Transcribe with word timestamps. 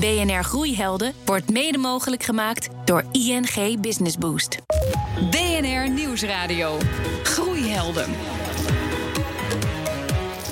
BNR 0.00 0.44
Groeihelden 0.44 1.12
wordt 1.24 1.50
mede 1.50 1.78
mogelijk 1.78 2.22
gemaakt 2.22 2.68
door 2.84 3.04
ING 3.12 3.80
Business 3.80 4.18
Boost. 4.18 4.58
BNR 5.30 5.90
Nieuwsradio. 5.90 6.78
Groeihelden. 7.22 8.10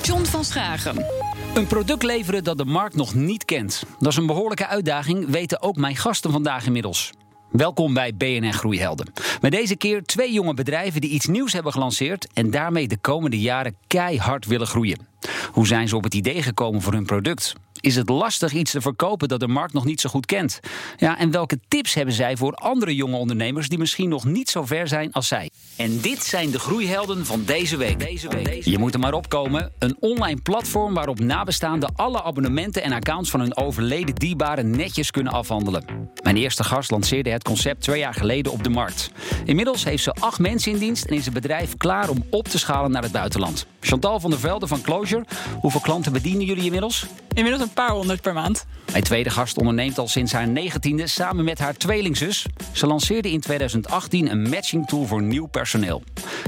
John 0.02 0.24
van 0.24 0.44
Schagen. 0.44 1.06
Een 1.54 1.66
product 1.66 2.02
leveren 2.02 2.44
dat 2.44 2.58
de 2.58 2.64
markt 2.64 2.94
nog 2.94 3.14
niet 3.14 3.44
kent. 3.44 3.82
Dat 3.98 4.12
is 4.12 4.18
een 4.18 4.26
behoorlijke 4.26 4.66
uitdaging, 4.66 5.28
weten 5.28 5.62
ook 5.62 5.76
mijn 5.76 5.96
gasten 5.96 6.30
vandaag 6.30 6.66
inmiddels. 6.66 7.12
Welkom 7.50 7.94
bij 7.94 8.14
BNR 8.14 8.52
Groeihelden. 8.52 9.12
Met 9.40 9.52
deze 9.52 9.76
keer 9.76 10.02
twee 10.02 10.32
jonge 10.32 10.54
bedrijven 10.54 11.00
die 11.00 11.10
iets 11.10 11.26
nieuws 11.26 11.52
hebben 11.52 11.72
gelanceerd 11.72 12.26
en 12.32 12.50
daarmee 12.50 12.88
de 12.88 12.96
komende 12.96 13.40
jaren 13.40 13.76
keihard 13.86 14.46
willen 14.46 14.66
groeien. 14.66 15.06
Hoe 15.52 15.66
zijn 15.66 15.88
ze 15.88 15.96
op 15.96 16.04
het 16.04 16.14
idee 16.14 16.42
gekomen 16.42 16.82
voor 16.82 16.92
hun 16.92 17.06
product? 17.06 17.54
Is 17.82 17.96
het 17.96 18.08
lastig 18.08 18.52
iets 18.52 18.70
te 18.70 18.80
verkopen 18.80 19.28
dat 19.28 19.40
de 19.40 19.48
markt 19.48 19.72
nog 19.72 19.84
niet 19.84 20.00
zo 20.00 20.10
goed 20.10 20.26
kent? 20.26 20.60
Ja, 20.96 21.18
en 21.18 21.30
welke 21.30 21.58
tips 21.68 21.94
hebben 21.94 22.14
zij 22.14 22.36
voor 22.36 22.54
andere 22.54 22.94
jonge 22.94 23.16
ondernemers 23.16 23.68
die 23.68 23.78
misschien 23.78 24.08
nog 24.08 24.24
niet 24.24 24.50
zo 24.50 24.64
ver 24.64 24.88
zijn 24.88 25.12
als 25.12 25.28
zij? 25.28 25.50
En 25.76 26.00
dit 26.00 26.24
zijn 26.24 26.50
de 26.50 26.58
groeihelden 26.58 27.26
van 27.26 27.44
deze 27.44 27.76
week. 27.76 27.98
Deze 27.98 28.28
week. 28.28 28.64
Je 28.64 28.78
moet 28.78 28.94
er 28.94 29.00
maar 29.00 29.12
opkomen. 29.12 29.72
Een 29.78 29.96
online 30.00 30.40
platform 30.40 30.94
waarop 30.94 31.20
nabestaanden 31.20 31.94
alle 31.94 32.22
abonnementen 32.22 32.82
en 32.82 32.92
accounts 32.92 33.30
van 33.30 33.40
hun 33.40 33.56
overleden 33.56 34.14
dierbaren 34.14 34.70
netjes 34.70 35.10
kunnen 35.10 35.32
afhandelen. 35.32 35.84
Mijn 36.22 36.36
eerste 36.36 36.64
gast 36.64 36.90
lanceerde 36.90 37.30
het 37.30 37.44
concept 37.44 37.80
twee 37.80 37.98
jaar 37.98 38.14
geleden 38.14 38.52
op 38.52 38.64
de 38.64 38.70
markt. 38.70 39.10
Inmiddels 39.44 39.84
heeft 39.84 40.02
ze 40.02 40.12
acht 40.12 40.38
mensen 40.38 40.72
in 40.72 40.78
dienst 40.78 41.04
en 41.04 41.14
is 41.14 41.24
het 41.24 41.34
bedrijf 41.34 41.76
klaar 41.76 42.08
om 42.08 42.24
op 42.30 42.48
te 42.48 42.58
schalen 42.58 42.90
naar 42.90 43.02
het 43.02 43.12
buitenland. 43.12 43.66
Chantal 43.84 44.20
van 44.20 44.30
der 44.30 44.38
Velde 44.38 44.66
van 44.66 44.80
Closure, 44.80 45.24
hoeveel 45.60 45.80
klanten 45.80 46.12
bedienen 46.12 46.46
jullie 46.46 46.64
inmiddels? 46.64 47.06
Inmiddels 47.32 47.62
een 47.62 47.72
paar 47.72 47.90
honderd 47.90 48.20
per 48.20 48.32
maand. 48.32 48.66
Mijn 48.92 49.04
tweede 49.04 49.30
gast 49.30 49.56
onderneemt 49.56 49.98
al 49.98 50.08
sinds 50.08 50.32
haar 50.32 50.48
negentiende 50.48 51.06
samen 51.06 51.44
met 51.44 51.58
haar 51.58 51.76
tweelingzus. 51.76 52.46
Ze 52.72 52.86
lanceerde 52.86 53.30
in 53.30 53.40
2018 53.40 54.30
een 54.30 54.48
matching 54.48 54.86
tool 54.86 55.06
voor 55.06 55.22
nieuw 55.22 55.46
personeel. 55.46 56.02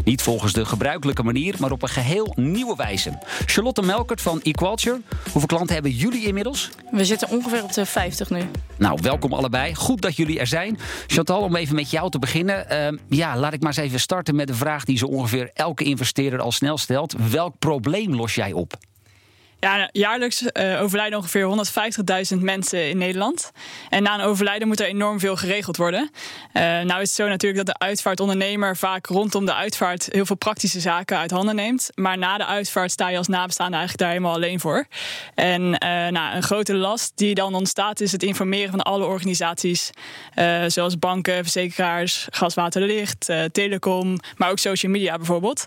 Niet 0.04 0.22
volgens 0.22 0.52
de 0.52 0.64
gebruikelijke 0.64 1.22
manier, 1.22 1.54
maar 1.58 1.70
op 1.70 1.82
een 1.82 1.88
geheel 1.88 2.32
nieuwe 2.36 2.76
wijze. 2.76 3.18
Charlotte 3.46 3.82
Melkert 3.82 4.20
van 4.20 4.42
Equalture, 4.42 5.00
hoeveel 5.22 5.46
klanten 5.46 5.74
hebben 5.74 5.92
jullie 5.92 6.26
inmiddels? 6.26 6.70
We 6.90 7.04
zitten 7.04 7.30
ongeveer 7.30 7.62
op 7.62 7.72
de 7.72 7.86
50 7.86 8.30
nu. 8.30 8.40
Nou, 8.76 8.98
welkom 9.02 9.32
allebei. 9.32 9.74
Goed 9.74 10.02
dat 10.02 10.16
jullie 10.16 10.38
er 10.38 10.46
zijn. 10.46 10.78
Chantal, 11.06 11.40
om 11.40 11.56
even 11.56 11.74
met 11.74 11.90
jou 11.90 12.10
te 12.10 12.18
beginnen. 12.18 12.66
Uh, 12.92 12.98
ja, 13.08 13.36
laat 13.36 13.52
ik 13.52 13.60
maar 13.60 13.76
eens 13.76 13.86
even 13.86 14.00
starten 14.00 14.34
met 14.34 14.46
de 14.46 14.54
vraag 14.54 14.84
die 14.84 14.98
zo 14.98 15.06
ongeveer 15.06 15.50
elke 15.54 15.84
investeerder 15.84 16.40
al 16.40 16.52
snel 16.52 16.78
stelt. 16.78 17.14
Welk 17.30 17.58
probleem 17.58 18.14
los 18.14 18.34
jij 18.34 18.52
op? 18.52 18.72
Ja, 19.64 19.88
jaarlijks 19.92 20.42
uh, 20.42 20.82
overlijden 20.82 21.18
ongeveer 21.18 21.48
150.000 22.34 22.38
mensen 22.40 22.88
in 22.88 22.98
Nederland. 22.98 23.50
En 23.90 24.02
na 24.02 24.14
een 24.14 24.26
overlijden 24.26 24.68
moet 24.68 24.80
er 24.80 24.86
enorm 24.86 25.20
veel 25.20 25.36
geregeld 25.36 25.76
worden. 25.76 26.10
Uh, 26.52 26.62
nou 26.62 27.00
is 27.00 27.08
het 27.08 27.10
zo 27.10 27.28
natuurlijk 27.28 27.66
dat 27.66 27.78
de 27.78 27.86
uitvaartondernemer 27.86 28.76
vaak 28.76 29.06
rondom 29.06 29.46
de 29.46 29.54
uitvaart 29.54 30.08
heel 30.10 30.26
veel 30.26 30.36
praktische 30.36 30.80
zaken 30.80 31.18
uit 31.18 31.30
handen 31.30 31.54
neemt. 31.54 31.90
Maar 31.94 32.18
na 32.18 32.36
de 32.36 32.46
uitvaart 32.46 32.90
sta 32.90 33.08
je 33.08 33.16
als 33.16 33.28
nabestaande 33.28 33.76
eigenlijk 33.76 34.04
daar 34.04 34.12
helemaal 34.12 34.34
alleen 34.34 34.60
voor. 34.60 34.86
En 35.34 35.62
uh, 35.62 36.08
nou, 36.08 36.36
een 36.36 36.42
grote 36.42 36.74
last 36.74 37.12
die 37.14 37.34
dan 37.34 37.54
ontstaat 37.54 38.00
is 38.00 38.12
het 38.12 38.22
informeren 38.22 38.70
van 38.70 38.82
alle 38.82 39.04
organisaties. 39.04 39.90
zoals 40.66 40.98
banken, 40.98 41.42
verzekeraars, 41.42 42.26
gas, 42.30 42.54
water, 42.54 42.82
licht, 42.82 43.32
telecom, 43.52 44.18
maar 44.36 44.50
ook 44.50 44.58
social 44.58 44.92
media 44.92 45.16
bijvoorbeeld. 45.16 45.66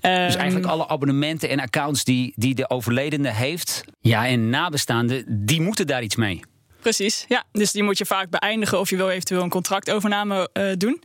dus 0.00 0.34
eigenlijk 0.36 0.66
alle 0.66 0.88
abonnementen 0.88 1.48
en 1.48 1.60
accounts 1.60 2.04
die, 2.04 2.32
die 2.36 2.54
de 2.54 2.70
overledene 2.70 3.36
heeft. 3.38 3.84
Ja, 4.00 4.26
en 4.26 4.50
nabestaanden, 4.50 5.44
die 5.46 5.60
moeten 5.60 5.86
daar 5.86 6.02
iets 6.02 6.16
mee. 6.16 6.40
Precies, 6.80 7.24
ja. 7.28 7.44
Dus 7.52 7.72
die 7.72 7.82
moet 7.82 7.98
je 7.98 8.06
vaak 8.06 8.30
beëindigen 8.30 8.80
of 8.80 8.90
je 8.90 8.96
wil 8.96 9.10
eventueel 9.10 9.42
een 9.42 9.48
contractovername 9.48 10.48
uh, 10.52 10.72
doen. 10.76 11.02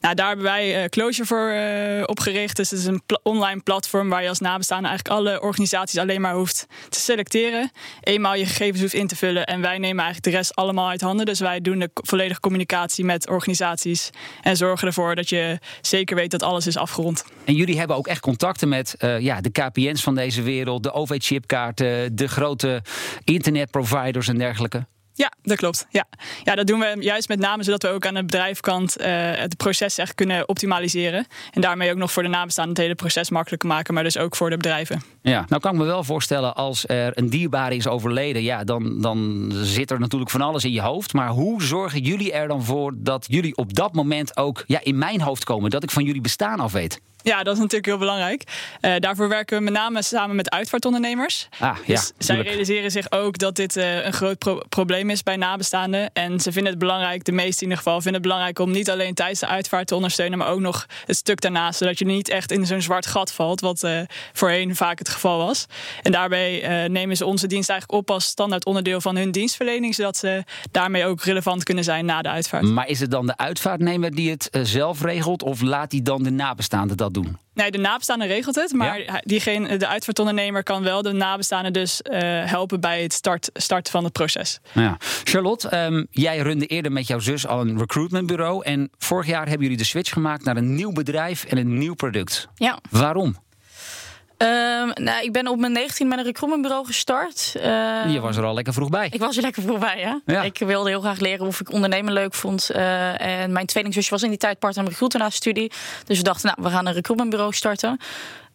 Nou, 0.00 0.14
daar 0.14 0.26
hebben 0.26 0.44
wij 0.44 0.82
uh, 0.82 0.88
Closure 0.88 1.26
voor 1.26 1.52
uh, 1.52 2.02
opgericht. 2.06 2.56
Dus 2.56 2.70
het 2.70 2.78
is 2.78 2.84
een 2.84 3.02
online 3.22 3.60
platform 3.60 4.08
waar 4.08 4.22
je 4.22 4.28
als 4.28 4.38
nabestaande 4.38 4.88
eigenlijk 4.88 5.18
alle 5.18 5.40
organisaties 5.40 5.98
alleen 5.98 6.20
maar 6.20 6.34
hoeft 6.34 6.66
te 6.88 7.00
selecteren. 7.00 7.70
Eenmaal 8.00 8.34
je 8.34 8.46
gegevens 8.46 8.80
hoeft 8.80 8.94
in 8.94 9.06
te 9.06 9.16
vullen 9.16 9.46
en 9.46 9.60
wij 9.60 9.78
nemen 9.78 10.04
eigenlijk 10.04 10.24
de 10.24 10.30
rest 10.30 10.54
allemaal 10.54 10.88
uit 10.88 11.00
handen. 11.00 11.26
Dus 11.26 11.40
wij 11.40 11.60
doen 11.60 11.78
de 11.78 11.90
volledige 11.92 12.40
communicatie 12.40 13.04
met 13.04 13.28
organisaties 13.28 14.10
en 14.42 14.56
zorgen 14.56 14.86
ervoor 14.86 15.14
dat 15.14 15.28
je 15.28 15.58
zeker 15.80 16.16
weet 16.16 16.30
dat 16.30 16.42
alles 16.42 16.66
is 16.66 16.76
afgerond. 16.76 17.24
En 17.44 17.54
jullie 17.54 17.78
hebben 17.78 17.96
ook 17.96 18.06
echt 18.06 18.20
contacten 18.20 18.68
met 18.68 18.94
ja, 19.18 19.40
de 19.40 19.50
KPN's 19.50 20.02
van 20.02 20.14
deze 20.14 20.42
wereld, 20.42 20.82
de 20.82 20.92
OV-chipkaarten, 20.92 22.16
de 22.16 22.28
grote 22.28 22.82
internetproviders 23.24 24.28
en 24.28 24.38
dergelijke? 24.38 24.86
Ja, 25.16 25.32
dat 25.42 25.56
klopt. 25.56 25.86
Ja. 25.90 26.04
ja, 26.44 26.54
dat 26.54 26.66
doen 26.66 26.80
we 26.80 26.96
juist 27.00 27.28
met 27.28 27.38
name 27.38 27.62
zodat 27.62 27.82
we 27.82 27.88
ook 27.88 28.06
aan 28.06 28.14
de 28.14 28.24
bedrijfkant 28.24 29.00
uh, 29.00 29.06
het 29.30 29.56
proces 29.56 29.98
echt 29.98 30.14
kunnen 30.14 30.48
optimaliseren. 30.48 31.26
En 31.50 31.60
daarmee 31.60 31.90
ook 31.90 31.96
nog 31.96 32.12
voor 32.12 32.22
de 32.22 32.28
nabestaanden 32.28 32.74
het 32.74 32.82
hele 32.82 32.94
proces 32.94 33.30
makkelijker 33.30 33.68
maken, 33.68 33.94
maar 33.94 34.02
dus 34.02 34.18
ook 34.18 34.36
voor 34.36 34.50
de 34.50 34.56
bedrijven. 34.56 35.02
Ja, 35.22 35.44
nou 35.48 35.60
kan 35.60 35.72
ik 35.72 35.78
me 35.78 35.84
wel 35.84 36.04
voorstellen 36.04 36.54
als 36.54 36.88
er 36.88 37.18
een 37.18 37.30
dierbare 37.30 37.76
is 37.76 37.86
overleden, 37.86 38.42
ja, 38.42 38.64
dan, 38.64 39.00
dan 39.00 39.50
zit 39.54 39.90
er 39.90 40.00
natuurlijk 40.00 40.30
van 40.30 40.40
alles 40.40 40.64
in 40.64 40.72
je 40.72 40.80
hoofd. 40.80 41.12
Maar 41.12 41.28
hoe 41.28 41.62
zorgen 41.62 42.00
jullie 42.00 42.32
er 42.32 42.48
dan 42.48 42.64
voor 42.64 42.94
dat 42.96 43.26
jullie 43.28 43.56
op 43.56 43.74
dat 43.74 43.92
moment 43.92 44.36
ook 44.36 44.64
ja, 44.66 44.80
in 44.82 44.98
mijn 44.98 45.20
hoofd 45.20 45.44
komen, 45.44 45.70
dat 45.70 45.82
ik 45.82 45.90
van 45.90 46.04
jullie 46.04 46.20
bestaan 46.20 46.60
af 46.60 46.72
weet? 46.72 47.00
Ja, 47.24 47.42
dat 47.42 47.54
is 47.54 47.58
natuurlijk 47.58 47.86
heel 47.86 47.98
belangrijk. 47.98 48.42
Uh, 48.80 48.94
daarvoor 48.98 49.28
werken 49.28 49.58
we 49.58 49.64
met 49.64 49.72
name 49.72 50.02
samen 50.02 50.36
met 50.36 50.50
uitvaartondernemers. 50.50 51.48
Ah, 51.58 51.76
ja, 51.86 51.94
dus 51.94 52.12
zij 52.18 52.40
realiseren 52.40 52.90
zich 52.90 53.10
ook 53.10 53.38
dat 53.38 53.56
dit 53.56 53.76
uh, 53.76 54.04
een 54.04 54.12
groot 54.12 54.38
pro 54.38 54.60
probleem 54.68 55.10
is 55.10 55.22
bij 55.22 55.36
nabestaanden. 55.36 56.10
En 56.12 56.40
ze 56.40 56.52
vinden 56.52 56.70
het 56.70 56.80
belangrijk, 56.80 57.24
de 57.24 57.32
meesten 57.32 57.62
in 57.62 57.68
ieder 57.68 57.76
geval, 57.76 57.94
vinden 57.94 58.12
het 58.12 58.22
belangrijk 58.22 58.58
om 58.58 58.70
niet 58.70 58.90
alleen 58.90 59.14
tijdens 59.14 59.40
de 59.40 59.46
uitvaart 59.46 59.86
te 59.86 59.94
ondersteunen, 59.94 60.38
maar 60.38 60.48
ook 60.48 60.60
nog 60.60 60.86
het 61.06 61.16
stuk 61.16 61.40
daarnaast. 61.40 61.78
Zodat 61.78 61.98
je 61.98 62.04
niet 62.04 62.28
echt 62.28 62.50
in 62.50 62.66
zo'n 62.66 62.82
zwart 62.82 63.06
gat 63.06 63.32
valt, 63.32 63.60
wat 63.60 63.82
uh, 63.82 64.00
voorheen 64.32 64.76
vaak 64.76 64.98
het 64.98 65.08
geval 65.08 65.38
was. 65.38 65.66
En 66.02 66.12
daarbij 66.12 66.88
nemen 66.88 67.16
ze 67.16 67.24
onze 67.24 67.46
dienst 67.46 67.70
eigenlijk 67.70 68.00
op 68.00 68.10
als 68.10 68.24
standaard 68.24 68.64
onderdeel 68.64 69.00
van 69.00 69.16
hun 69.16 69.30
dienstverlening, 69.30 69.94
zodat 69.94 70.16
ze 70.16 70.44
daarmee 70.70 71.06
ook 71.06 71.22
relevant 71.22 71.62
kunnen 71.62 71.84
zijn 71.84 72.04
na 72.04 72.22
de 72.22 72.28
uitvaart. 72.28 72.64
Maar 72.64 72.88
is 72.88 73.00
het 73.00 73.10
dan 73.10 73.26
de 73.26 73.36
uitvaartnemer 73.36 74.14
die 74.14 74.30
het 74.30 74.48
zelf 74.62 75.02
regelt, 75.02 75.42
of 75.42 75.60
laat 75.60 75.92
hij 75.92 76.02
dan 76.02 76.22
de 76.22 76.30
nabestaanden 76.30 76.96
dat 76.96 77.13
doen? 77.14 77.38
Nee, 77.54 77.70
de 77.70 77.78
nabestaande 77.78 78.26
regelt 78.26 78.54
het. 78.54 78.72
Maar 78.72 79.00
ja? 79.00 79.20
diegene, 79.24 79.76
de 79.76 79.86
uitvaartondernemer 79.86 80.62
kan 80.62 80.82
wel 80.82 81.02
de 81.02 81.12
nabestaanden 81.12 81.72
dus 81.72 82.00
uh, 82.04 82.18
helpen 82.44 82.80
bij 82.80 83.02
het 83.02 83.12
start, 83.12 83.50
starten 83.52 83.92
van 83.92 84.04
het 84.04 84.12
proces. 84.12 84.60
Ja. 84.72 84.96
Charlotte, 85.24 85.76
um, 85.84 86.06
jij 86.10 86.38
runde 86.38 86.66
eerder 86.66 86.92
met 86.92 87.06
jouw 87.06 87.18
zus 87.18 87.46
al 87.46 87.60
een 87.60 87.78
recruitmentbureau. 87.78 88.64
En 88.64 88.90
vorig 88.98 89.26
jaar 89.26 89.44
hebben 89.46 89.62
jullie 89.62 89.76
de 89.76 89.84
switch 89.84 90.12
gemaakt 90.12 90.44
naar 90.44 90.56
een 90.56 90.74
nieuw 90.74 90.92
bedrijf 90.92 91.44
en 91.44 91.58
een 91.58 91.78
nieuw 91.78 91.94
product. 91.94 92.48
Ja. 92.54 92.78
Waarom? 92.90 93.36
Um, 94.38 95.04
nou, 95.04 95.24
ik 95.24 95.32
ben 95.32 95.46
op 95.46 95.58
mijn 95.58 95.72
19 95.72 96.08
met 96.08 96.18
een 96.18 96.24
recruitmentbureau 96.24 96.86
gestart. 96.86 97.52
Uh, 97.56 97.62
je 98.12 98.20
was 98.20 98.36
er 98.36 98.44
al 98.44 98.54
lekker 98.54 98.72
vroeg 98.72 98.88
bij. 98.88 99.08
Ik 99.10 99.20
was 99.20 99.36
er 99.36 99.42
lekker 99.42 99.62
vroeg 99.62 99.78
bij, 99.78 99.98
ja. 99.98 100.20
ja. 100.26 100.42
Ik 100.42 100.58
wilde 100.58 100.88
heel 100.88 101.00
graag 101.00 101.18
leren 101.18 101.46
of 101.46 101.60
ik 101.60 101.72
ondernemen 101.72 102.12
leuk 102.12 102.34
vond. 102.34 102.70
Uh, 102.74 103.42
en 103.42 103.52
mijn 103.52 103.66
tweelingzusje 103.66 104.10
was 104.10 104.22
in 104.22 104.28
die 104.28 104.38
tijd 104.38 104.58
part-time 104.58 104.88
recruiter 104.88 105.18
na 105.18 105.30
studie. 105.30 105.72
Dus 106.04 106.18
we 106.18 106.24
dachten, 106.24 106.46
nou, 106.46 106.68
we 106.68 106.74
gaan 106.74 106.86
een 106.86 106.92
recruitmentbureau 106.92 107.52
starten. 107.52 107.98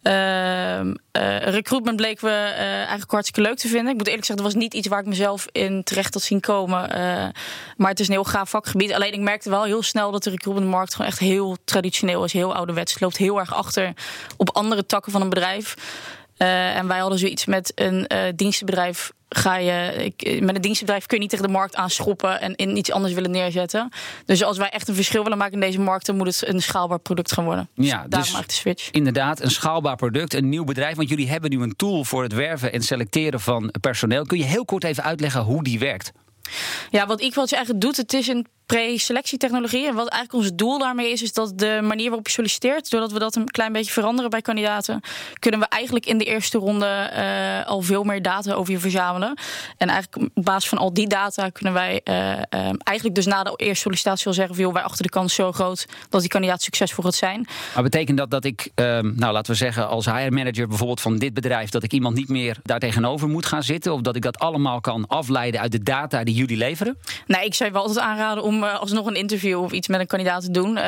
Uh, 0.09 0.79
uh, 0.85 0.93
recruitment 1.37 1.95
bleek 1.95 2.19
we 2.19 2.27
uh, 2.27 2.77
eigenlijk 2.77 3.11
hartstikke 3.11 3.41
leuk 3.41 3.57
te 3.57 3.67
vinden. 3.67 3.91
Ik 3.91 3.97
moet 3.97 4.07
eerlijk 4.07 4.25
zeggen, 4.25 4.45
dat 4.45 4.53
was 4.53 4.63
niet 4.63 4.73
iets 4.73 4.87
waar 4.87 4.99
ik 4.99 5.05
mezelf 5.05 5.47
in 5.51 5.83
terecht 5.83 6.13
had 6.13 6.23
zien 6.23 6.39
komen. 6.39 6.89
maar 7.77 7.89
het 7.89 7.99
is 7.99 8.07
een 8.07 8.13
heel 8.13 8.23
gaaf 8.23 8.49
vakgebied. 8.49 8.93
Alleen 8.93 9.13
ik 9.13 9.19
merkte 9.19 9.49
wel 9.49 9.63
heel 9.63 9.83
snel 9.83 10.11
dat 10.11 10.23
de 10.23 10.29
recruitmentmarkt 10.29 10.95
gewoon 10.95 11.11
echt 11.11 11.19
heel 11.19 11.57
traditioneel 11.65 12.23
is. 12.23 12.33
Heel 12.33 12.55
ouderwets. 12.55 12.99
Loopt 12.99 13.17
heel 13.17 13.39
erg 13.39 13.53
achter 13.53 13.93
op 14.37 14.49
andere 14.49 14.85
takken 14.85 15.11
van 15.11 15.21
een 15.21 15.29
bedrijf. 15.29 15.75
en 16.37 16.87
wij 16.87 16.99
hadden 16.99 17.19
zoiets 17.19 17.45
met 17.45 17.71
een 17.75 18.07
dienstenbedrijf 18.35 19.11
ga 19.29 19.57
je 19.57 20.11
met 20.41 20.55
een 20.55 20.61
dienstbedrijf 20.61 21.05
kun 21.05 21.17
je 21.17 21.21
niet 21.21 21.31
tegen 21.31 21.47
de 21.47 21.51
markt 21.51 21.75
aanschoppen 21.75 22.41
en 22.41 22.55
in 22.55 22.77
iets 22.77 22.91
anders 22.91 23.13
willen 23.13 23.31
neerzetten. 23.31 23.89
Dus 24.25 24.43
als 24.43 24.57
wij 24.57 24.69
echt 24.69 24.87
een 24.87 24.95
verschil 24.95 25.23
willen 25.23 25.37
maken 25.37 25.53
in 25.53 25.59
deze 25.59 25.79
markt, 25.79 26.05
dan 26.05 26.17
moet 26.17 26.27
het 26.27 26.47
een 26.47 26.61
schaalbaar 26.61 26.99
product 26.99 27.31
gaan 27.31 27.45
worden. 27.45 27.69
Ja, 27.73 28.01
dus 28.01 28.09
daarom 28.09 28.31
maak 28.31 28.41
ik 28.41 28.47
de 28.47 28.53
switch. 28.53 28.91
Inderdaad, 28.91 29.41
een 29.41 29.51
schaalbaar 29.51 29.95
product, 29.95 30.33
een 30.33 30.49
nieuw 30.49 30.63
bedrijf. 30.63 30.95
Want 30.95 31.09
jullie 31.09 31.29
hebben 31.29 31.49
nu 31.49 31.61
een 31.61 31.75
tool 31.75 32.03
voor 32.03 32.23
het 32.23 32.33
werven 32.33 32.73
en 32.73 32.81
selecteren 32.81 33.39
van 33.39 33.73
personeel. 33.81 34.25
Kun 34.25 34.37
je 34.37 34.43
heel 34.43 34.65
kort 34.65 34.83
even 34.83 35.03
uitleggen 35.03 35.41
hoe 35.41 35.63
die 35.63 35.79
werkt? 35.79 36.11
Ja, 36.89 37.05
wat 37.07 37.19
Equality 37.19 37.53
eigenlijk 37.53 37.83
doet, 37.85 37.97
het 37.97 38.13
is 38.13 38.27
een 38.27 38.47
pre-selectietechnologie. 38.69 39.87
En 39.87 39.95
wat 39.95 40.07
eigenlijk 40.07 40.43
ons 40.43 40.55
doel 40.55 40.79
daarmee 40.79 41.11
is, 41.11 41.21
is 41.21 41.33
dat 41.33 41.57
de 41.57 41.79
manier 41.83 42.07
waarop 42.07 42.27
je 42.27 42.33
solliciteert, 42.33 42.89
doordat 42.89 43.11
we 43.11 43.19
dat 43.19 43.35
een 43.35 43.45
klein 43.45 43.71
beetje 43.71 43.91
veranderen 43.91 44.29
bij 44.29 44.41
kandidaten, 44.41 45.01
kunnen 45.39 45.59
we 45.59 45.65
eigenlijk 45.65 46.05
in 46.05 46.17
de 46.17 46.23
eerste 46.23 46.57
ronde 46.57 47.11
uh, 47.13 47.67
al 47.67 47.81
veel 47.81 48.03
meer 48.03 48.21
data 48.21 48.53
over 48.53 48.73
je 48.73 48.79
verzamelen. 48.79 49.37
En 49.77 49.89
eigenlijk 49.89 50.31
op 50.35 50.43
basis 50.43 50.69
van 50.69 50.77
al 50.77 50.93
die 50.93 51.07
data 51.07 51.49
kunnen 51.49 51.73
wij 51.73 52.01
uh, 52.03 52.15
eigenlijk 52.83 53.15
dus 53.15 53.25
na 53.25 53.43
de 53.43 53.53
eerste 53.55 53.81
sollicitatie 53.81 54.27
al 54.27 54.33
zeggen: 54.33 54.55
joh, 54.55 54.73
wij 54.73 54.83
achter 54.83 55.03
de 55.03 55.09
kans 55.09 55.33
zo 55.33 55.51
groot 55.51 55.85
dat 56.09 56.21
die 56.21 56.29
kandidaat 56.29 56.61
succesvol 56.61 57.03
gaat 57.03 57.15
zijn. 57.15 57.47
Maar 57.73 57.83
betekent 57.83 58.17
dat 58.17 58.31
dat 58.31 58.45
ik, 58.45 58.71
nou 58.75 59.31
laten 59.33 59.51
we 59.51 59.57
zeggen, 59.57 59.87
als 59.87 60.05
HR-manager 60.05 60.67
bijvoorbeeld 60.67 61.01
van 61.01 61.17
dit 61.17 61.33
bedrijf, 61.33 61.69
dat 61.69 61.83
ik 61.83 61.91
iemand 61.91 62.15
niet 62.15 62.29
meer 62.29 62.57
daar 62.63 62.79
tegenover 62.79 63.27
moet 63.27 63.45
gaan 63.45 63.63
zitten? 63.63 63.93
Of 63.93 64.01
dat 64.01 64.15
ik 64.15 64.21
dat 64.21 64.39
allemaal 64.39 64.81
kan 64.81 65.07
afleiden 65.07 65.61
uit 65.61 65.71
de 65.71 65.83
data 65.83 66.23
die 66.23 66.35
jullie 66.35 66.57
leveren? 66.57 66.97
Nee, 67.27 67.45
ik 67.45 67.53
zou 67.53 67.69
je 67.69 67.75
wel 67.75 67.85
altijd 67.85 68.05
aanraden 68.05 68.43
om 68.43 68.58
uh, 68.63 68.79
alsnog 68.79 69.05
een 69.05 69.15
interview 69.15 69.61
of 69.61 69.71
iets 69.71 69.87
met 69.87 69.99
een 69.99 70.07
kandidaat 70.07 70.41
te 70.41 70.51
doen. 70.51 70.69
Uh, 70.69 70.83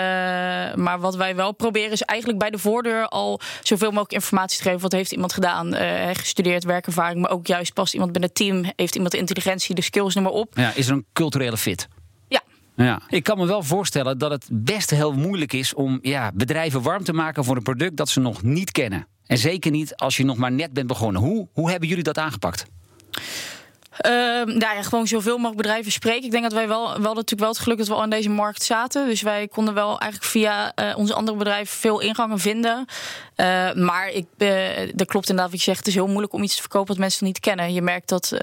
maar 0.75 0.99
wat 0.99 1.15
wij 1.15 1.35
wel 1.35 1.51
proberen 1.51 1.91
is 1.91 2.01
eigenlijk 2.01 2.39
bij 2.39 2.49
de 2.49 2.57
voordeur 2.57 3.07
al 3.07 3.39
zoveel 3.61 3.89
mogelijk 3.89 4.13
informatie 4.13 4.57
te 4.57 4.63
geven. 4.63 4.79
Wat 4.79 4.91
heeft 4.91 5.11
iemand 5.11 5.33
gedaan? 5.33 5.75
Uh, 5.75 6.09
gestudeerd, 6.13 6.63
werkervaring, 6.63 7.21
maar 7.21 7.31
ook 7.31 7.47
juist 7.47 7.73
past 7.73 7.93
iemand 7.93 8.11
binnen 8.11 8.29
het 8.29 8.39
team. 8.39 8.73
Heeft 8.75 8.95
iemand 8.95 9.11
de 9.11 9.17
intelligentie, 9.17 9.75
de 9.75 9.81
skills, 9.81 10.15
noem 10.15 10.23
maar 10.23 10.33
op. 10.33 10.53
Ja, 10.57 10.73
is 10.75 10.87
er 10.87 10.93
een 10.93 11.05
culturele 11.13 11.57
fit? 11.57 11.87
Ja, 12.27 12.41
ja. 12.75 13.01
Ik 13.07 13.23
kan 13.23 13.37
me 13.37 13.45
wel 13.45 13.63
voorstellen 13.63 14.17
dat 14.17 14.31
het 14.31 14.47
best 14.51 14.89
heel 14.89 15.13
moeilijk 15.13 15.53
is 15.53 15.73
om 15.73 15.99
ja, 16.01 16.31
bedrijven 16.33 16.81
warm 16.81 17.03
te 17.03 17.13
maken 17.13 17.43
voor 17.43 17.55
een 17.55 17.63
product 17.63 17.97
dat 17.97 18.09
ze 18.09 18.19
nog 18.19 18.43
niet 18.43 18.71
kennen. 18.71 19.07
En 19.25 19.37
zeker 19.37 19.71
niet 19.71 19.95
als 19.95 20.17
je 20.17 20.25
nog 20.25 20.37
maar 20.37 20.51
net 20.51 20.73
bent 20.73 20.87
begonnen. 20.87 21.21
Hoe, 21.21 21.47
hoe 21.53 21.69
hebben 21.69 21.89
jullie 21.89 22.03
dat 22.03 22.17
aangepakt? 22.17 22.65
Uh, 24.05 24.11
nou 24.45 24.75
ja, 24.75 24.81
gewoon 24.83 25.07
zoveel 25.07 25.35
mogelijk 25.35 25.61
bedrijven 25.61 25.91
spreken. 25.91 26.23
Ik 26.23 26.31
denk 26.31 26.43
dat 26.43 26.53
wij 26.53 26.67
wel, 26.67 26.85
wel 26.85 27.13
natuurlijk 27.13 27.39
wel 27.41 27.49
het 27.49 27.59
geluk 27.59 27.77
dat 27.77 27.87
we 27.87 27.93
al 27.93 28.03
in 28.03 28.09
deze 28.09 28.29
markt 28.29 28.63
zaten. 28.63 29.07
Dus 29.07 29.21
wij 29.21 29.47
konden 29.47 29.73
wel 29.73 29.99
eigenlijk 29.99 30.31
via 30.31 30.71
uh, 30.75 30.97
onze 30.97 31.13
andere 31.13 31.37
bedrijven 31.37 31.77
veel 31.77 31.99
ingangen 31.99 32.39
vinden. 32.39 32.85
Uh, 33.35 33.73
maar 33.73 34.09
ik, 34.09 34.25
dat 34.93 35.07
klopt 35.07 35.29
inderdaad 35.29 35.51
wat 35.51 35.59
je 35.59 35.65
zegt. 35.65 35.77
Het 35.77 35.87
is 35.87 35.93
heel 35.93 36.07
moeilijk 36.07 36.33
om 36.33 36.43
iets 36.43 36.55
te 36.55 36.61
verkopen 36.61 36.87
wat 36.87 36.97
mensen 36.97 37.25
niet 37.25 37.39
kennen. 37.39 37.73
Je 37.73 37.81
merkt 37.81 38.09
dat 38.09 38.33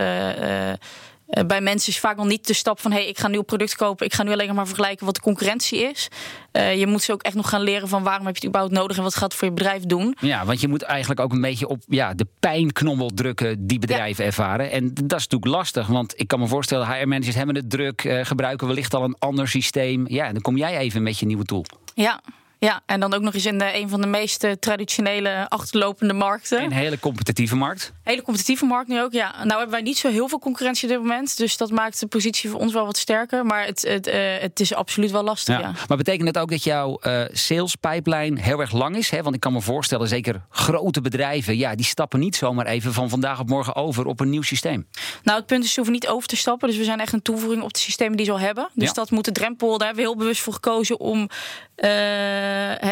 bij 1.47 1.61
mensen 1.61 1.93
is 1.93 1.99
vaak 1.99 2.17
nog 2.17 2.27
niet 2.27 2.47
de 2.47 2.53
stap 2.53 2.81
van: 2.81 2.91
hé, 2.91 2.99
hey, 2.99 3.09
ik 3.09 3.19
ga 3.19 3.25
een 3.25 3.31
nieuw 3.31 3.43
product 3.43 3.77
kopen. 3.77 4.07
Ik 4.07 4.15
ga 4.15 4.23
nu 4.23 4.33
alleen 4.33 4.55
maar 4.55 4.67
vergelijken 4.67 5.07
wat 5.07 5.15
de 5.15 5.21
concurrentie 5.21 5.79
is. 5.79 6.09
Uh, 6.53 6.79
je 6.79 6.87
moet 6.87 7.03
ze 7.03 7.13
ook 7.13 7.23
echt 7.23 7.35
nog 7.35 7.49
gaan 7.49 7.61
leren 7.61 7.89
van 7.89 8.03
waarom 8.03 8.27
heb 8.27 8.35
je 8.35 8.41
het 8.41 8.49
überhaupt 8.49 8.75
nodig 8.75 8.97
en 8.97 9.03
wat 9.03 9.15
gaat 9.15 9.23
het 9.23 9.35
voor 9.35 9.49
je 9.49 9.55
bedrijf 9.55 9.83
doen. 9.83 10.17
Ja, 10.21 10.45
want 10.45 10.61
je 10.61 10.69
moet 10.69 10.83
eigenlijk 10.83 11.21
ook 11.21 11.33
een 11.33 11.41
beetje 11.41 11.69
op 11.69 11.83
ja, 11.87 12.15
de 12.15 12.27
pijnknobbel 12.41 13.11
drukken 13.15 13.67
die 13.67 13.79
bedrijven 13.79 14.25
ja. 14.25 14.31
ervaren. 14.31 14.71
En 14.71 14.95
dat 14.95 15.19
is 15.19 15.29
natuurlijk 15.29 15.53
lastig, 15.53 15.87
want 15.87 16.21
ik 16.21 16.29
kan 16.29 16.39
me 16.39 16.47
voorstellen, 16.47 16.87
HR-managers 16.87 17.37
hebben 17.37 17.55
het 17.55 17.71
druk, 17.71 18.05
uh, 18.05 18.25
gebruiken 18.25 18.67
wellicht 18.67 18.95
al 18.95 19.05
een 19.05 19.17
ander 19.19 19.49
systeem. 19.49 20.05
Ja, 20.09 20.27
en 20.27 20.33
dan 20.33 20.43
kom 20.43 20.57
jij 20.57 20.79
even 20.79 21.03
met 21.03 21.19
je 21.19 21.27
nieuwe 21.27 21.45
tool. 21.45 21.65
Ja, 21.95 22.21
ja, 22.59 22.81
en 22.87 23.01
dan 23.01 23.15
ook 23.15 23.23
nog 23.23 23.35
eens 23.35 23.47
in 23.47 23.59
de, 23.59 23.75
een 23.75 23.89
van 23.89 24.01
de 24.01 24.07
meest 24.07 24.47
traditionele 24.61 25.49
achterlopende 25.49 26.15
markten. 26.15 26.63
Een 26.63 26.73
hele 26.73 26.99
competitieve 26.99 27.57
markt. 27.57 27.93
Hele 28.03 28.23
competitieve 28.23 28.65
markt 28.65 28.89
nu 28.89 29.01
ook, 29.01 29.13
ja. 29.13 29.31
Nou 29.37 29.49
hebben 29.49 29.71
wij 29.71 29.81
niet 29.81 29.99
zo 29.99 30.09
heel 30.11 30.29
veel 30.29 30.39
concurrentie 30.39 30.89
op 30.89 30.95
dit 30.95 31.03
moment. 31.03 31.37
Dus 31.37 31.57
dat 31.57 31.71
maakt 31.71 32.01
de 32.01 32.07
positie 32.07 32.51
voor 32.51 32.61
ons 32.61 32.73
wel 32.73 32.85
wat 32.85 32.97
sterker. 32.97 33.47
Maar 33.47 33.65
het, 33.65 33.83
het, 33.83 34.07
uh, 34.07 34.15
het 34.39 34.61
is 34.61 34.75
absoluut 34.75 35.11
wel 35.11 35.23
lastig, 35.23 35.55
ja. 35.55 35.61
ja. 35.61 35.73
Maar 35.89 35.97
betekent 35.97 36.29
het 36.29 36.39
ook 36.39 36.51
dat 36.51 36.65
jouw 36.65 36.99
uh, 37.03 37.25
sales 37.33 37.75
pipeline 37.75 38.41
heel 38.41 38.61
erg 38.61 38.73
lang 38.73 38.97
is? 38.97 39.11
Hè? 39.11 39.23
Want 39.23 39.35
ik 39.35 39.41
kan 39.41 39.53
me 39.53 39.61
voorstellen, 39.61 40.09
zeker 40.09 40.43
grote 40.51 41.01
bedrijven... 41.01 41.57
ja, 41.57 41.75
die 41.75 41.87
stappen 41.87 42.21
niet 42.21 42.37
zomaar 42.37 42.67
even 42.67 42.93
van 42.93 43.09
vandaag 43.09 43.41
op 43.41 43.49
morgen 43.49 43.75
over 43.75 44.07
op 44.07 44.21
een 44.21 44.31
nieuw 44.31 44.43
systeem. 44.43 44.87
Nou, 45.23 45.39
het 45.39 45.47
punt 45.47 45.65
is, 45.65 45.69
ze 45.69 45.77
hoeven 45.77 45.95
niet 45.95 46.09
over 46.09 46.29
te 46.29 46.37
stappen. 46.37 46.69
Dus 46.69 46.77
we 46.77 46.85
zijn 46.85 47.01
echt 47.01 47.13
een 47.13 47.23
toevoeging 47.23 47.63
op 47.63 47.73
de 47.73 47.81
systemen 47.81 48.17
die 48.17 48.27
ze 48.27 48.33
al 48.33 48.41
hebben. 48.41 48.69
Dus 48.75 48.89
ja. 48.89 48.95
dat 48.95 49.11
moet 49.11 49.25
de 49.25 49.33
drempel, 49.33 49.79
daar 49.79 49.87
hebben 49.87 50.05
we 50.05 50.11
heel 50.11 50.19
bewust 50.19 50.41
voor 50.41 50.53
gekozen... 50.53 51.01
om 51.01 51.29
uh, 51.77 51.89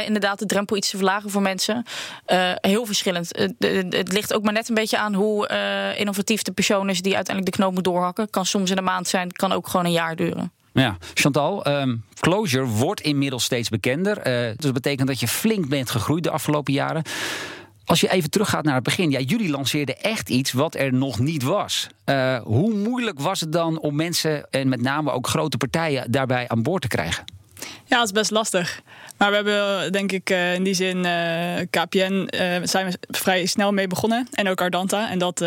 inderdaad 0.05 0.38
de 0.38 0.47
drempel 0.47 0.76
iets 0.76 0.91
te 0.91 0.97
verlagen 0.97 1.31
voor 1.31 1.43
mensen. 1.43 1.85
Uh, 2.26 2.53
heel 2.55 2.87
verschillend. 2.87 3.29
Het, 3.37 3.55
het, 3.58 3.94
het, 3.94 4.12
ligt 4.12 4.35
ook 4.35 4.43
maar 4.43 4.53
net 4.53 4.69
een 4.69 4.75
beetje 4.75 4.99
aan 4.99 5.14
hoe 5.14 5.50
uh, 5.50 6.00
innovatief 6.00 6.43
de 6.43 6.53
persoon 6.53 6.88
is 6.88 7.03
die 7.03 7.14
uiteindelijk 7.14 7.56
de 7.56 7.62
knoop 7.62 7.75
moet 7.75 7.85
doorhakken. 7.85 8.31
Kan 8.31 8.47
soms 8.47 8.70
in 8.70 8.79
een 8.79 8.85
maand 8.85 9.08
zijn, 9.08 9.32
kan 9.32 9.53
ook 9.53 9.69
gewoon 9.69 9.87
een 9.87 9.93
jaar 9.93 10.17
duren. 10.17 10.53
Ja, 10.73 10.97
Chantal, 11.14 11.67
um, 11.69 12.05
Closure 12.20 12.64
wordt 12.64 13.00
inmiddels 13.00 13.44
steeds 13.44 13.69
bekender. 13.69 14.19
Uh, 14.19 14.25
dus 14.25 14.56
dat 14.56 14.73
betekent 14.73 15.08
dat 15.08 15.20
je 15.20 15.29
flink 15.29 15.69
bent 15.69 15.91
gegroeid 15.91 16.25
de 16.25 16.31
afgelopen 16.31 16.73
jaren. 16.73 17.02
Als 17.85 18.00
je 18.00 18.11
even 18.11 18.31
teruggaat 18.31 18.64
naar 18.64 18.75
het 18.75 18.82
begin, 18.82 19.11
ja, 19.11 19.20
jullie 19.20 19.50
lanceerden 19.50 20.02
echt 20.02 20.29
iets 20.29 20.52
wat 20.52 20.75
er 20.75 20.93
nog 20.93 21.19
niet 21.19 21.43
was. 21.43 21.87
Uh, 22.05 22.38
hoe 22.43 22.75
moeilijk 22.75 23.20
was 23.20 23.41
het 23.41 23.52
dan 23.52 23.79
om 23.79 23.97
mensen, 23.97 24.50
en 24.50 24.69
met 24.69 24.82
name 24.82 25.11
ook 25.11 25.26
grote 25.26 25.56
partijen, 25.56 26.11
daarbij 26.11 26.49
aan 26.49 26.62
boord 26.62 26.82
te 26.82 26.88
krijgen? 26.88 27.25
Ja, 27.85 27.99
het 27.99 28.06
is 28.06 28.12
best 28.12 28.31
lastig. 28.31 28.82
Maar 29.17 29.31
we 29.31 29.35
hebben, 29.35 29.93
denk 29.93 30.13
ik, 30.13 30.31
in 30.31 30.63
die 30.63 30.75
zin 30.75 30.97
uh, 31.05 31.55
KPN 31.71 32.29
uh, 32.35 32.57
zijn 32.63 32.87
we 32.87 32.99
vrij 33.09 33.47
snel 33.47 33.73
mee 33.73 33.87
begonnen. 33.87 34.29
En 34.33 34.49
ook 34.49 34.61
Ardanta. 34.61 35.11
En 35.11 35.19
dat, 35.19 35.39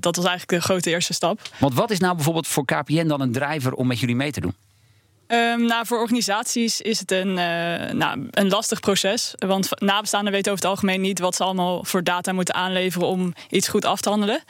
dat 0.00 0.16
was 0.16 0.24
eigenlijk 0.24 0.48
de 0.48 0.60
grote 0.60 0.90
eerste 0.90 1.12
stap. 1.12 1.40
Want 1.58 1.74
wat 1.74 1.90
is 1.90 1.98
nou 1.98 2.14
bijvoorbeeld 2.14 2.46
voor 2.46 2.64
KPN 2.64 3.06
dan 3.06 3.20
een 3.20 3.32
driver 3.32 3.72
om 3.72 3.86
met 3.86 3.98
jullie 3.98 4.16
mee 4.16 4.32
te 4.32 4.40
doen? 4.40 4.54
Um, 5.28 5.62
nou, 5.66 5.86
voor 5.86 5.98
organisaties 5.98 6.80
is 6.80 6.98
het 6.98 7.12
een, 7.12 7.28
uh, 7.28 7.90
nou, 7.90 8.28
een 8.30 8.48
lastig 8.48 8.80
proces. 8.80 9.34
Want 9.38 9.68
nabestaanden 9.80 10.32
weten 10.32 10.52
over 10.52 10.64
het 10.64 10.72
algemeen 10.72 11.00
niet 11.00 11.18
wat 11.18 11.34
ze 11.34 11.44
allemaal 11.44 11.84
voor 11.84 12.04
data 12.04 12.32
moeten 12.32 12.54
aanleveren 12.54 13.08
om 13.08 13.34
iets 13.50 13.68
goed 13.68 13.84
af 13.84 14.00
te 14.00 14.08
handelen. 14.08 14.42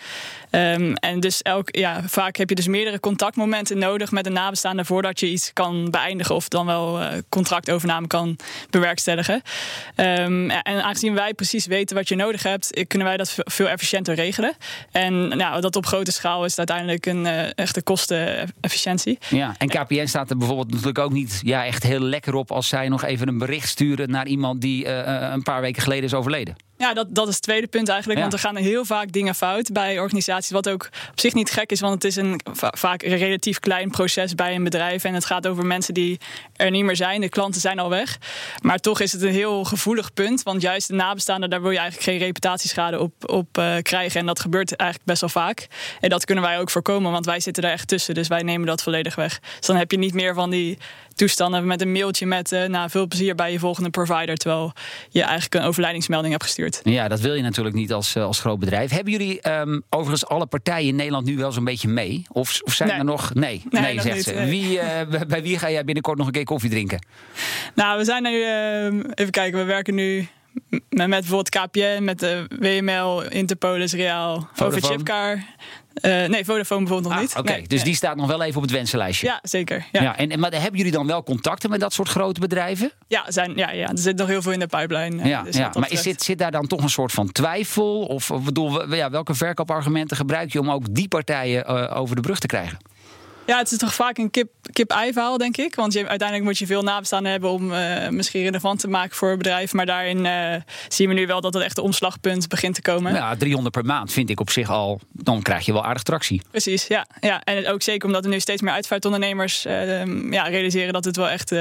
Um, 0.51 0.95
en 0.95 1.21
dus 1.21 1.43
elk, 1.43 1.69
ja, 1.77 2.03
vaak 2.07 2.37
heb 2.37 2.49
je 2.49 2.55
dus 2.55 2.67
meerdere 2.67 3.01
contactmomenten 3.01 3.79
nodig 3.79 4.11
met 4.11 4.27
een 4.27 4.33
nabestaande 4.33 4.85
voordat 4.85 5.21
je 5.21 5.27
iets 5.27 5.53
kan 5.53 5.91
beëindigen 5.91 6.35
of 6.35 6.49
dan 6.49 6.67
wel 6.67 7.01
uh, 7.01 7.09
contractovername 7.29 8.07
kan 8.07 8.37
bewerkstelligen. 8.71 9.43
Um, 9.97 10.51
en 10.51 10.85
aangezien 10.85 11.15
wij 11.15 11.35
precies 11.35 11.67
weten 11.67 11.97
wat 11.97 12.09
je 12.09 12.17
nodig 12.17 12.43
hebt, 12.43 12.85
kunnen 12.87 13.09
wij 13.09 13.17
dat 13.17 13.35
veel 13.37 13.69
efficiënter 13.69 14.15
regelen. 14.15 14.57
En 14.93 15.29
nou, 15.29 15.61
dat 15.61 15.77
op 15.77 15.87
grote 15.87 16.13
schaal 16.13 16.45
is 16.45 16.59
uiteindelijk 16.59 17.07
een 17.07 17.25
uh, 17.25 17.59
echte 17.59 17.83
kostenefficiëntie. 17.83 19.19
Ja, 19.29 19.55
en 19.59 19.69
KPN 19.69 20.07
staat 20.07 20.31
er 20.31 20.37
bijvoorbeeld 20.37 20.68
natuurlijk 20.71 20.99
ook 20.99 21.13
niet 21.13 21.41
ja, 21.45 21.65
echt 21.65 21.83
heel 21.83 22.01
lekker 22.01 22.35
op 22.35 22.51
als 22.51 22.69
zij 22.69 22.89
nog 22.89 23.05
even 23.05 23.29
een 23.29 23.39
bericht 23.39 23.69
sturen 23.69 24.11
naar 24.11 24.27
iemand 24.27 24.61
die 24.61 24.85
uh, 24.85 25.29
een 25.33 25.43
paar 25.43 25.61
weken 25.61 25.83
geleden 25.83 26.05
is 26.05 26.15
overleden. 26.15 26.57
Ja, 26.79 26.95
dat, 26.95 27.15
dat 27.15 27.29
is 27.29 27.35
het 27.35 27.43
tweede 27.43 27.67
punt 27.67 27.89
eigenlijk. 27.89 28.21
Ja. 28.21 28.29
Want 28.29 28.43
er 28.43 28.49
gaan 28.49 28.57
heel 28.57 28.85
vaak 28.85 29.13
dingen 29.13 29.35
fout 29.35 29.73
bij 29.73 29.99
organisaties. 29.99 30.51
Wat 30.51 30.69
ook 30.69 30.89
op 31.11 31.21
zich 31.21 31.35
niet 31.35 31.51
gek 31.51 31.71
is, 31.71 31.81
want 31.81 31.95
het 31.95 32.05
is 32.05 32.17
een 32.17 32.41
vaak 32.55 33.03
een 33.03 33.17
relatief 33.17 33.61
klein 33.61 33.91
proces 33.91 34.35
bij 34.35 34.55
een 34.55 34.65
bedrijf. 34.65 35.05
En 35.05 35.15
het 35.15 35.25
gaat 35.25 35.47
over 35.47 35.67
mensen 35.67 35.95
die 35.95 36.19
er 36.59 36.71
niet 36.71 36.85
meer 36.85 36.97
zijn. 36.97 37.21
De 37.21 37.29
klanten 37.29 37.61
zijn 37.61 37.79
al 37.79 37.89
weg. 37.89 38.19
Maar 38.63 38.79
toch 38.79 39.01
is 39.01 39.13
het 39.13 39.23
een 39.23 39.33
heel 39.33 39.65
gevoelig 39.65 40.13
punt. 40.13 40.43
Want 40.43 40.63
juist 40.63 40.89
de 40.89 40.95
nabestaanden, 40.95 41.51
daar 41.51 41.63
wil 41.63 41.71
je 41.71 41.79
eigenlijk 41.79 42.09
geen 42.09 42.19
reputatieschade 42.19 43.01
op, 43.01 43.31
op 43.31 43.59
uh, 43.59 43.77
krijgen. 43.83 44.21
En 44.21 44.27
dat 44.27 44.41
gebeurt 44.41 44.77
eigenlijk 44.77 45.11
best 45.11 45.21
wel 45.21 45.31
vaak. 45.31 45.67
En 46.01 46.09
dat 46.09 46.25
kunnen 46.25 46.45
wij 46.45 46.59
ook 46.59 46.71
voorkomen, 46.71 47.13
want 47.13 47.27
wij 47.27 47.41
zitten 47.41 47.63
daar 47.63 47.73
echt 47.73 47.89
tussen. 47.89 48.15
Dus 48.15 48.29
wij 48.29 48.43
nemen 48.43 48.67
dat 48.67 48.83
volledig 48.83 49.15
weg. 49.15 49.41
Dus 49.57 49.67
dan 49.67 49.77
heb 49.77 49.91
je 49.91 49.99
niet 49.99 50.15
meer 50.15 50.35
van 50.35 50.51
die 50.51 50.79
toestanden 51.15 51.67
met 51.67 51.81
een 51.81 51.93
mailtje 51.93 52.27
met 52.27 52.53
uh, 52.53 52.65
nou, 52.65 52.91
veel 52.91 53.07
plezier 53.07 53.35
bij 53.35 53.53
je 53.53 53.59
volgende 53.59 53.91
provider. 53.91 54.37
Terwijl 54.37 54.73
je 55.09 55.23
eigenlijk 55.23 55.55
een 55.55 55.63
overlijdingsmelding 55.63 56.33
hebt 56.33 56.45
gestuurd. 56.45 56.81
Ja, 56.85 57.09
dat 57.09 57.21
wil 57.21 57.35
je 57.35 57.43
natuurlijk 57.43 57.77
niet 57.77 57.93
als, 57.93 58.17
als 58.17 58.41
groot 58.41 58.59
bedrijf. 58.59 58.91
Hebben 58.91 59.13
jullie 59.13 59.51
um, 59.51 59.83
overigens 59.91 60.27
alle 60.27 60.47
partijen 60.47 60.89
in 60.89 60.97
Nederland 60.97 61.27
nu 61.27 61.37
wel 61.37 61.53
zo'n 61.53 61.65
beetje 61.65 61.89
mee? 61.89 62.27
Of, 62.33 62.61
of 62.63 62.73
zijn 62.73 62.89
nee. 62.89 62.99
er 62.99 63.05
nog. 63.05 63.35
Nee, 63.35 63.63
nee, 63.71 63.83
nee 63.83 64.01
zegt 64.01 64.17
niet, 64.17 64.25
ze. 64.25 64.45
Wie, 64.45 64.81
bij 65.29 65.43
wie 65.43 65.59
ga 65.59 65.71
jij 65.71 65.85
binnenkort 65.85 66.19
nog 66.19 66.27
een 66.27 66.33
keer 66.33 66.45
koffie 66.49 66.71
drinken? 66.71 67.07
Nou, 67.75 67.99
we 67.99 68.05
zijn 68.05 68.23
nu. 68.23 68.31
Uh, 68.31 69.05
even 69.15 69.31
kijken, 69.31 69.59
we 69.59 69.65
werken 69.65 69.95
nu 69.95 70.29
met, 70.89 71.09
bijvoorbeeld 71.09 71.49
KPN, 71.49 72.05
met 72.05 72.19
de 72.19 72.47
WML, 72.59 73.23
Interpolis, 73.23 73.93
Real, 73.93 74.49
Chipcar. 74.55 75.45
Uh, 76.03 76.27
nee, 76.27 76.45
Vodafone 76.45 76.85
bijvoorbeeld 76.85 77.03
nog 77.03 77.13
ah, 77.13 77.21
niet. 77.21 77.31
Oké, 77.31 77.41
okay. 77.41 77.57
nee, 77.57 77.67
dus 77.67 77.77
nee. 77.77 77.85
die 77.85 77.95
staat 77.95 78.17
nog 78.17 78.27
wel 78.27 78.43
even 78.43 78.57
op 78.57 78.63
het 78.63 78.71
wensenlijstje. 78.71 79.27
Ja, 79.27 79.39
zeker. 79.43 79.87
Ja. 79.93 80.03
Ja, 80.03 80.17
en, 80.17 80.41
maar 80.41 80.53
hebben 80.53 80.77
jullie 80.77 80.93
dan 80.93 81.07
wel 81.07 81.23
contacten 81.23 81.71
met 81.71 81.81
dat 81.81 81.93
soort 81.93 82.09
grote 82.09 82.41
bedrijven? 82.41 82.93
Ja, 83.09 83.25
zijn, 83.29 83.53
ja, 83.57 83.71
ja, 83.71 83.89
er 83.89 83.99
zit 83.99 84.17
nog 84.17 84.29
heel 84.29 84.43
veel 84.43 84.53
in 84.53 84.59
de 84.59 84.67
pipeline. 84.67 85.29
Ja, 85.29 85.43
dus 85.43 85.57
ja. 85.57 85.71
maar 85.79 85.91
is, 85.91 86.03
zit, 86.03 86.23
zit 86.23 86.39
daar 86.39 86.51
dan 86.51 86.67
toch 86.67 86.83
een 86.83 86.91
soort 86.91 87.13
van 87.13 87.33
twijfel? 87.33 88.03
Of, 88.03 88.31
of 88.31 88.45
bedoel, 88.45 88.95
ja, 88.95 89.11
welke 89.11 89.35
verkoopargumenten 89.35 90.17
gebruik 90.17 90.53
je 90.53 90.61
om 90.61 90.71
ook 90.71 90.95
die 90.95 91.09
partijen 91.09 91.65
uh, 91.71 91.97
over 91.97 92.15
de 92.15 92.23
brug 92.23 92.39
te 92.39 92.47
krijgen? 92.47 92.79
Ja, 93.49 93.59
het 93.59 93.73
is 93.73 93.79
toch 93.79 93.95
vaak 93.95 94.19
een 94.19 94.31
kip-ei 94.73 95.13
verhaal, 95.13 95.39
denk 95.39 95.57
ik. 95.57 95.75
Want 95.75 95.93
je, 95.93 96.09
uiteindelijk 96.09 96.49
moet 96.49 96.59
je 96.59 96.67
veel 96.67 96.83
nabestaanden 96.83 97.31
hebben 97.31 97.51
om 97.51 97.73
uh, 97.73 98.09
misschien 98.09 98.43
relevant 98.43 98.81
te 98.81 98.89
maken 98.89 99.17
voor 99.17 99.37
bedrijven. 99.37 99.77
Maar 99.77 99.87
daarin 99.87 100.25
uh, 100.25 100.55
zien 100.89 101.09
we 101.09 101.15
nu 101.15 101.27
wel 101.27 101.41
dat 101.41 101.55
het 101.55 101.63
echt 101.63 101.79
een 101.79 101.85
omslagpunt 101.85 102.49
begint 102.49 102.75
te 102.75 102.83
komen. 102.83 103.15
Ja, 103.15 103.37
300 103.37 103.75
per 103.75 103.85
maand 103.85 104.13
vind 104.13 104.31
ik 104.31 104.41
op 104.41 104.51
zich 104.51 104.71
al, 104.71 105.01
dan 105.13 105.43
krijg 105.43 105.65
je 105.65 105.73
wel 105.73 105.85
aardig 105.85 106.03
tractie. 106.03 106.43
Precies, 106.51 106.87
ja. 106.87 107.07
ja. 107.21 107.43
En 107.45 107.69
ook 107.69 107.83
zeker 107.83 108.07
omdat 108.07 108.25
er 108.25 108.31
nu 108.31 108.41
steeds 108.41 108.63
meer 108.63 108.73
uitvaartondernemers 108.73 109.67
uh, 109.67 110.31
ja, 110.31 110.43
realiseren 110.43 110.93
dat 110.93 111.05
het 111.05 111.17
wel 111.17 111.29
echt 111.29 111.55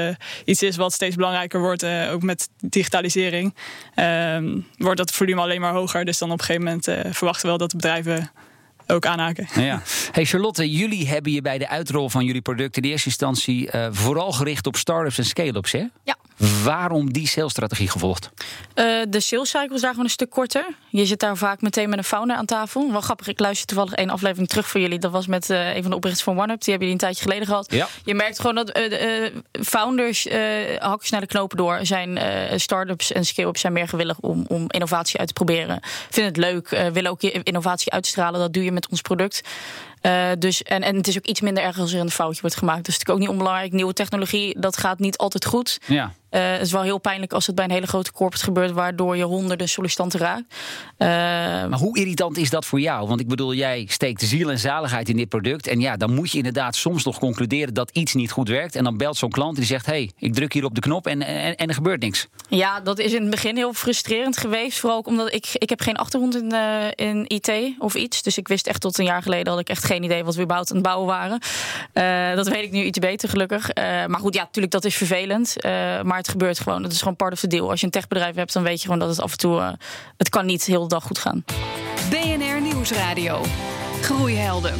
iets 0.44 0.62
is 0.62 0.76
wat 0.76 0.92
steeds 0.92 1.16
belangrijker 1.16 1.60
wordt. 1.60 1.84
ook 1.84 2.22
met 2.22 2.48
digitalisering 2.60 3.54
ehm, 3.94 4.60
wordt 4.76 4.98
dat 4.98 5.12
volume 5.12 5.40
alleen 5.40 5.60
maar 5.60 5.72
hoger. 5.72 6.04
Dus 6.04 6.18
dan 6.18 6.30
op 6.30 6.38
een 6.38 6.44
gegeven 6.44 6.64
moment 6.64 7.14
verwachten 7.16 7.42
we 7.42 7.48
wel 7.48 7.58
dat 7.58 7.70
de 7.70 7.76
bedrijven 7.76 8.30
ook 8.92 9.06
aanhaken. 9.06 9.48
Ja. 9.54 9.82
Hey 10.10 10.24
Charlotte, 10.24 10.70
jullie 10.70 11.08
hebben 11.08 11.32
je 11.32 11.42
bij 11.42 11.58
de 11.58 11.68
uitrol 11.68 12.08
van 12.08 12.24
jullie 12.24 12.42
producten 12.42 12.82
in 12.82 12.90
eerste 12.90 13.08
instantie 13.08 13.70
vooral 13.90 14.32
gericht 14.32 14.66
op 14.66 14.76
startups 14.76 15.18
en 15.18 15.24
scale-ups, 15.24 15.72
hè? 15.72 15.84
Ja. 16.04 16.16
Waarom 16.64 17.12
die 17.12 17.26
salesstrategie 17.28 17.88
gevolgd? 17.88 18.30
Uh, 18.74 19.02
de 19.08 19.20
sales 19.20 19.50
cycle 19.50 19.74
is 19.74 19.80
daar 19.80 19.90
gewoon 19.90 20.04
een 20.04 20.10
stuk 20.10 20.30
korter. 20.30 20.66
Je 20.88 21.06
zit 21.06 21.20
daar 21.20 21.36
vaak 21.36 21.60
meteen 21.60 21.88
met 21.88 21.98
een 21.98 22.04
founder 22.04 22.36
aan 22.36 22.46
tafel. 22.46 22.90
Wel 22.90 23.00
grappig, 23.00 23.26
ik 23.26 23.40
luister 23.40 23.66
toevallig 23.66 23.92
één 23.92 24.10
aflevering 24.10 24.48
terug 24.48 24.68
voor 24.68 24.80
jullie. 24.80 24.98
Dat 24.98 25.10
was 25.10 25.26
met 25.26 25.50
uh, 25.50 25.74
een 25.74 25.82
van 25.82 25.90
de 25.90 25.96
oprichters 25.96 26.24
van 26.24 26.40
OneUp. 26.40 26.64
Die 26.64 26.74
hebben 26.74 26.88
jullie 26.88 26.92
een 26.92 26.98
tijdje 26.98 27.22
geleden 27.22 27.46
gehad. 27.46 27.72
Ja. 27.72 27.88
Je 28.04 28.14
merkt 28.14 28.40
gewoon 28.40 28.54
dat 28.54 28.78
uh, 28.78 29.26
founders 29.62 30.24
hakken 30.78 31.08
naar 31.10 31.20
de 31.20 31.26
knopen 31.26 31.56
door. 31.56 31.78
Zijn 31.82 32.18
startups 32.60 33.12
en 33.12 33.24
scale-ups 33.24 33.60
zijn 33.60 33.72
meer 33.72 33.88
gewillig 33.88 34.18
om, 34.18 34.44
om 34.48 34.64
innovatie 34.68 35.18
uit 35.18 35.28
te 35.28 35.34
proberen. 35.34 35.80
Vinden 36.10 36.32
het 36.32 36.36
leuk, 36.36 36.90
willen 36.92 37.10
ook 37.10 37.22
innovatie 37.22 37.92
uitstralen. 37.92 38.40
Dat 38.40 38.52
doe 38.52 38.64
je 38.64 38.72
met 38.72 38.88
ons 38.88 39.00
product. 39.00 39.42
Uh, 40.02 40.28
dus, 40.38 40.62
en, 40.62 40.82
en 40.82 40.96
het 40.96 41.08
is 41.08 41.16
ook 41.16 41.26
iets 41.26 41.40
minder 41.40 41.62
erg 41.62 41.78
als 41.78 41.92
er 41.92 42.00
een 42.00 42.10
foutje 42.10 42.40
wordt 42.40 42.56
gemaakt. 42.56 42.84
Dus 42.84 42.94
het 42.94 43.02
is 43.02 43.08
natuurlijk 43.08 43.20
ook 43.20 43.28
niet 43.28 43.38
onbelangrijk. 43.38 43.72
Nieuwe 43.72 43.92
technologie, 43.92 44.60
dat 44.60 44.76
gaat 44.76 44.98
niet 44.98 45.16
altijd 45.16 45.46
goed. 45.46 45.78
Ja. 45.86 46.12
Uh, 46.30 46.52
het 46.52 46.60
is 46.60 46.72
wel 46.72 46.82
heel 46.82 46.98
pijnlijk 46.98 47.32
als 47.32 47.46
het 47.46 47.54
bij 47.54 47.64
een 47.64 47.70
hele 47.70 47.86
grote 47.86 48.12
corporate 48.12 48.44
gebeurt, 48.44 48.70
waardoor 48.70 49.16
je 49.16 49.22
honderden 49.22 49.68
sollicitanten 49.68 50.20
raakt. 50.20 50.54
Uh, 50.98 51.08
maar 51.68 51.78
hoe 51.78 51.98
irritant 51.98 52.36
is 52.36 52.50
dat 52.50 52.64
voor 52.64 52.80
jou? 52.80 53.08
Want 53.08 53.20
ik 53.20 53.28
bedoel, 53.28 53.54
jij 53.54 53.86
steekt 53.88 54.22
ziel 54.22 54.50
en 54.50 54.58
zaligheid 54.58 55.08
in 55.08 55.16
dit 55.16 55.28
product. 55.28 55.66
En 55.66 55.80
ja, 55.80 55.96
dan 55.96 56.14
moet 56.14 56.30
je 56.30 56.36
inderdaad 56.36 56.76
soms 56.76 57.04
nog 57.04 57.18
concluderen 57.18 57.74
dat 57.74 57.90
iets 57.92 58.14
niet 58.14 58.30
goed 58.30 58.48
werkt. 58.48 58.76
En 58.76 58.84
dan 58.84 58.96
belt 58.96 59.16
zo'n 59.16 59.30
klant 59.30 59.56
die 59.56 59.64
zegt: 59.64 59.86
hey, 59.86 60.10
ik 60.18 60.34
druk 60.34 60.52
hier 60.52 60.64
op 60.64 60.74
de 60.74 60.80
knop 60.80 61.06
en, 61.06 61.22
en, 61.22 61.56
en, 61.56 61.68
er 61.68 61.74
gebeurt 61.74 62.00
niks. 62.00 62.26
Ja, 62.48 62.80
dat 62.80 62.98
is 62.98 63.12
in 63.12 63.20
het 63.20 63.30
begin 63.30 63.56
heel 63.56 63.72
frustrerend 63.72 64.36
geweest. 64.36 64.78
Vooral 64.78 64.98
ook 64.98 65.06
omdat 65.06 65.34
ik, 65.34 65.46
ik 65.52 65.68
heb 65.68 65.80
geen 65.80 65.96
achtergrond 65.96 66.36
in, 66.36 66.52
uh, 66.52 66.84
in 66.94 67.24
IT 67.26 67.52
of 67.78 67.94
iets. 67.94 68.22
Dus 68.22 68.38
ik 68.38 68.48
wist 68.48 68.66
echt 68.66 68.80
tot 68.80 68.98
een 68.98 69.04
jaar 69.04 69.22
geleden 69.22 69.52
had 69.52 69.60
ik 69.60 69.68
echt 69.68 69.84
geen 69.84 70.02
idee 70.02 70.24
wat 70.24 70.34
we 70.34 70.42
überhaupt 70.42 70.70
aan 70.70 70.76
het 70.76 70.86
bouwen 70.86 71.06
waren. 71.06 71.40
dat 72.36 72.48
weet 72.48 72.62
ik 72.62 72.70
nu 72.70 72.82
iets 72.82 72.98
beter, 72.98 73.28
gelukkig. 73.28 73.74
maar 73.74 74.20
goed, 74.20 74.34
ja, 74.34 74.42
natuurlijk, 74.42 74.72
dat 74.72 74.84
is 74.84 74.96
vervelend. 74.96 75.56
maar 76.02 76.17
het 76.18 76.28
gebeurt 76.28 76.60
gewoon. 76.60 76.82
Het 76.82 76.92
is 76.92 76.98
gewoon 76.98 77.16
part 77.16 77.32
of 77.32 77.40
the 77.40 77.46
deal. 77.46 77.70
Als 77.70 77.80
je 77.80 77.86
een 77.86 77.92
techbedrijf 77.92 78.34
hebt, 78.34 78.52
dan 78.52 78.62
weet 78.62 78.78
je 78.78 78.84
gewoon 78.84 78.98
dat 78.98 79.08
het 79.08 79.20
af 79.20 79.32
en 79.32 79.38
toe... 79.38 79.58
Uh, 79.58 79.72
het 80.16 80.28
kan 80.28 80.46
niet 80.46 80.64
heel 80.64 80.82
de 80.82 80.88
dag 80.88 81.04
goed 81.04 81.18
gaan. 81.18 81.44
BNR 82.10 82.60
Nieuwsradio. 82.60 83.42
Groeihelden. 84.02 84.74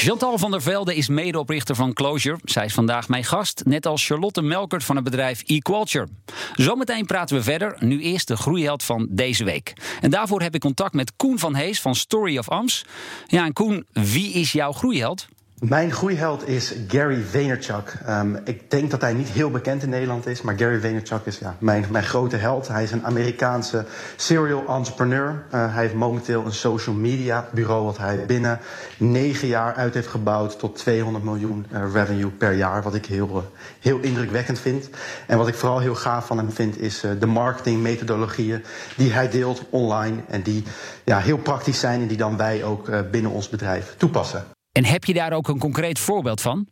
Chantal 0.00 0.38
van 0.38 0.50
der 0.50 0.62
Velde 0.62 0.94
is 0.94 1.08
medeoprichter 1.08 1.74
van 1.74 1.92
Closure. 1.92 2.38
Zij 2.44 2.64
is 2.64 2.74
vandaag 2.74 3.08
mijn 3.08 3.24
gast, 3.24 3.62
net 3.64 3.86
als 3.86 4.06
Charlotte 4.06 4.42
Melkert 4.42 4.84
van 4.84 4.96
het 4.96 5.04
bedrijf 5.04 5.42
eQualture. 5.46 6.08
Zometeen 6.54 7.06
praten 7.06 7.36
we 7.36 7.42
verder, 7.42 7.76
nu 7.78 8.00
eerst 8.00 8.28
de 8.28 8.36
groeiheld 8.36 8.82
van 8.82 9.06
deze 9.10 9.44
week. 9.44 9.72
En 10.00 10.10
daarvoor 10.10 10.42
heb 10.42 10.54
ik 10.54 10.60
contact 10.60 10.94
met 10.94 11.12
Koen 11.16 11.38
van 11.38 11.54
Hees 11.54 11.80
van 11.80 11.94
Story 11.94 12.38
of 12.38 12.48
Ams. 12.48 12.84
Ja, 13.26 13.44
en 13.44 13.52
Koen, 13.52 13.86
wie 13.92 14.32
is 14.32 14.52
jouw 14.52 14.72
groeiheld? 14.72 15.26
Mijn 15.60 15.92
groeiheld 15.92 16.48
is 16.48 16.74
Gary 16.88 17.22
Vaynerchuk. 17.22 17.94
Um, 18.08 18.38
ik 18.44 18.70
denk 18.70 18.90
dat 18.90 19.00
hij 19.00 19.12
niet 19.12 19.28
heel 19.28 19.50
bekend 19.50 19.82
in 19.82 19.88
Nederland 19.88 20.26
is, 20.26 20.42
maar 20.42 20.58
Gary 20.58 20.80
Vaynerchuk 20.80 21.24
is 21.24 21.38
ja, 21.38 21.56
mijn, 21.58 21.84
mijn 21.90 22.04
grote 22.04 22.36
held. 22.36 22.68
Hij 22.68 22.82
is 22.82 22.90
een 22.90 23.04
Amerikaanse 23.04 23.84
serial 24.16 24.64
entrepreneur. 24.68 25.28
Uh, 25.28 25.74
hij 25.74 25.82
heeft 25.82 25.94
momenteel 25.94 26.44
een 26.44 26.52
social 26.52 26.94
media 26.94 27.48
bureau 27.52 27.84
wat 27.84 27.98
hij 27.98 28.26
binnen 28.26 28.58
negen 28.96 29.48
jaar 29.48 29.74
uit 29.74 29.94
heeft 29.94 30.06
gebouwd 30.06 30.58
tot 30.58 30.76
200 30.76 31.24
miljoen 31.24 31.66
uh, 31.72 31.92
revenue 31.92 32.30
per 32.30 32.52
jaar. 32.52 32.82
Wat 32.82 32.94
ik 32.94 33.06
heel, 33.06 33.28
uh, 33.28 33.42
heel 33.80 33.98
indrukwekkend 33.98 34.58
vind. 34.58 34.90
En 35.26 35.38
wat 35.38 35.48
ik 35.48 35.54
vooral 35.54 35.78
heel 35.78 35.94
gaaf 35.94 36.26
van 36.26 36.38
hem 36.38 36.52
vind 36.52 36.80
is 36.80 37.04
de 37.18 37.26
marketingmethodologieën 37.26 38.64
die 38.96 39.12
hij 39.12 39.28
deelt 39.30 39.62
online 39.70 40.16
en 40.28 40.42
die 40.42 40.64
ja, 41.04 41.18
heel 41.18 41.38
praktisch 41.38 41.80
zijn 41.80 42.00
en 42.00 42.06
die 42.08 42.16
dan 42.16 42.36
wij 42.36 42.64
ook 42.64 43.10
binnen 43.10 43.30
ons 43.30 43.48
bedrijf 43.48 43.94
toepassen. 43.96 44.57
En 44.78 44.84
heb 44.84 45.04
je 45.04 45.14
daar 45.14 45.32
ook 45.32 45.48
een 45.48 45.58
concreet 45.58 45.98
voorbeeld 45.98 46.40
van? 46.40 46.66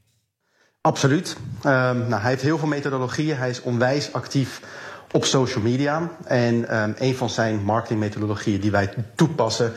Absoluut. 0.81 1.37
Um, 1.59 1.73
nou, 2.09 2.21
hij 2.21 2.31
heeft 2.31 2.43
heel 2.43 2.59
veel 2.59 2.69
methodologieën. 2.69 3.37
Hij 3.37 3.51
is 3.51 3.63
onwijs 3.63 4.13
actief 4.13 4.61
op 5.13 5.25
social 5.25 5.63
media. 5.63 6.11
En 6.25 6.83
um, 6.83 6.95
een 6.99 7.17
van 7.17 7.31
zijn 7.31 7.63
marketingmethodologieën 7.63 8.61
die 8.61 8.71
wij 8.71 8.95
toepassen 9.15 9.73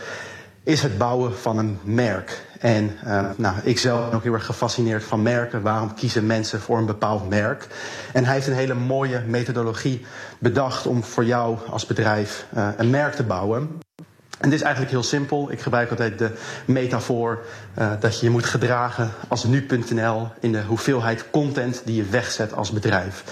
is 0.64 0.82
het 0.82 0.98
bouwen 0.98 1.38
van 1.38 1.58
een 1.58 1.80
merk. 1.84 2.46
En 2.60 2.98
uh, 3.06 3.30
nou, 3.36 3.56
ik 3.64 3.80
zelf 3.80 4.06
ben 4.06 4.18
ook 4.18 4.24
heel 4.24 4.34
erg 4.34 4.46
gefascineerd 4.46 5.04
van 5.04 5.22
merken. 5.22 5.62
Waarom 5.62 5.94
kiezen 5.94 6.26
mensen 6.26 6.60
voor 6.60 6.78
een 6.78 6.86
bepaald 6.86 7.30
merk? 7.30 7.68
En 8.14 8.26
hij 8.26 8.34
heeft 8.34 8.48
een 8.48 8.54
hele 8.54 8.74
mooie 8.74 9.24
methodologie 9.28 10.06
bedacht 10.40 10.88
om 10.88 11.04
voor 11.04 11.26
jou 11.26 11.58
als 11.70 11.86
bedrijf 11.86 12.46
uh, 12.56 12.70
een 12.78 12.90
merk 12.90 13.14
te 13.14 13.24
bouwen. 13.24 13.80
En 14.40 14.50
dit 14.50 14.60
is 14.60 14.62
eigenlijk 14.62 14.92
heel 14.92 15.04
simpel. 15.04 15.52
Ik 15.52 15.62
gebruik 15.62 15.90
altijd 15.90 16.18
de 16.18 16.32
metafoor 16.66 17.40
uh, 17.80 17.92
dat 18.00 18.20
je 18.20 18.26
je 18.26 18.32
moet 18.32 18.46
gedragen 18.46 19.12
als 19.28 19.44
nu.nl 19.44 20.28
in 20.40 20.52
de 20.52 20.64
hoeveelheid 20.64 21.26
content 21.32 21.82
die 21.86 21.96
je 21.96 22.04
wegzet 22.04 22.54
als 22.54 22.72
bedrijf. 22.72 23.24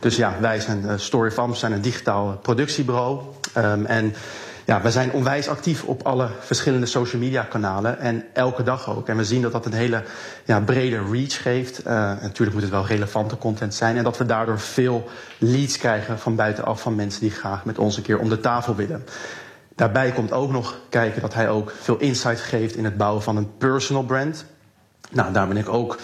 Dus 0.00 0.16
ja, 0.16 0.34
wij 0.40 0.60
zijn 0.60 0.82
uh, 0.84 0.92
StoryFam, 0.96 1.54
zijn 1.54 1.72
een 1.72 1.80
digitaal 1.80 2.38
productiebureau. 2.42 3.20
Um, 3.56 3.86
en 3.86 4.14
ja, 4.64 4.82
wij 4.82 4.90
zijn 4.90 5.12
onwijs 5.12 5.48
actief 5.48 5.84
op 5.84 6.06
alle 6.06 6.28
verschillende 6.40 6.86
social 6.86 7.22
media 7.22 7.42
kanalen 7.42 7.98
en 7.98 8.24
elke 8.32 8.62
dag 8.62 8.90
ook. 8.96 9.08
En 9.08 9.16
we 9.16 9.24
zien 9.24 9.42
dat 9.42 9.52
dat 9.52 9.66
een 9.66 9.72
hele 9.72 10.02
ja, 10.44 10.60
brede 10.60 11.02
reach 11.10 11.42
geeft. 11.42 11.80
Uh, 11.80 11.92
natuurlijk 12.20 12.52
moet 12.52 12.62
het 12.62 12.70
wel 12.70 12.86
relevante 12.86 13.38
content 13.38 13.74
zijn 13.74 13.96
en 13.96 14.04
dat 14.04 14.18
we 14.18 14.26
daardoor 14.26 14.60
veel 14.60 15.08
leads 15.38 15.78
krijgen 15.78 16.18
van 16.18 16.36
buitenaf 16.36 16.80
van 16.80 16.94
mensen 16.94 17.20
die 17.20 17.30
graag 17.30 17.64
met 17.64 17.78
ons 17.78 17.96
een 17.96 18.02
keer 18.02 18.18
om 18.18 18.28
de 18.28 18.40
tafel 18.40 18.74
willen. 18.74 19.04
Daarbij 19.76 20.12
komt 20.12 20.32
ook 20.32 20.50
nog 20.50 20.78
kijken 20.88 21.20
dat 21.20 21.34
hij 21.34 21.48
ook 21.48 21.72
veel 21.80 21.96
insight 21.96 22.40
geeft 22.40 22.76
in 22.76 22.84
het 22.84 22.96
bouwen 22.96 23.22
van 23.22 23.36
een 23.36 23.56
personal 23.56 24.02
brand. 24.02 24.44
Nou, 25.10 25.32
daar 25.32 25.48
ben 25.48 25.56
ik 25.56 25.68
ook, 25.68 25.98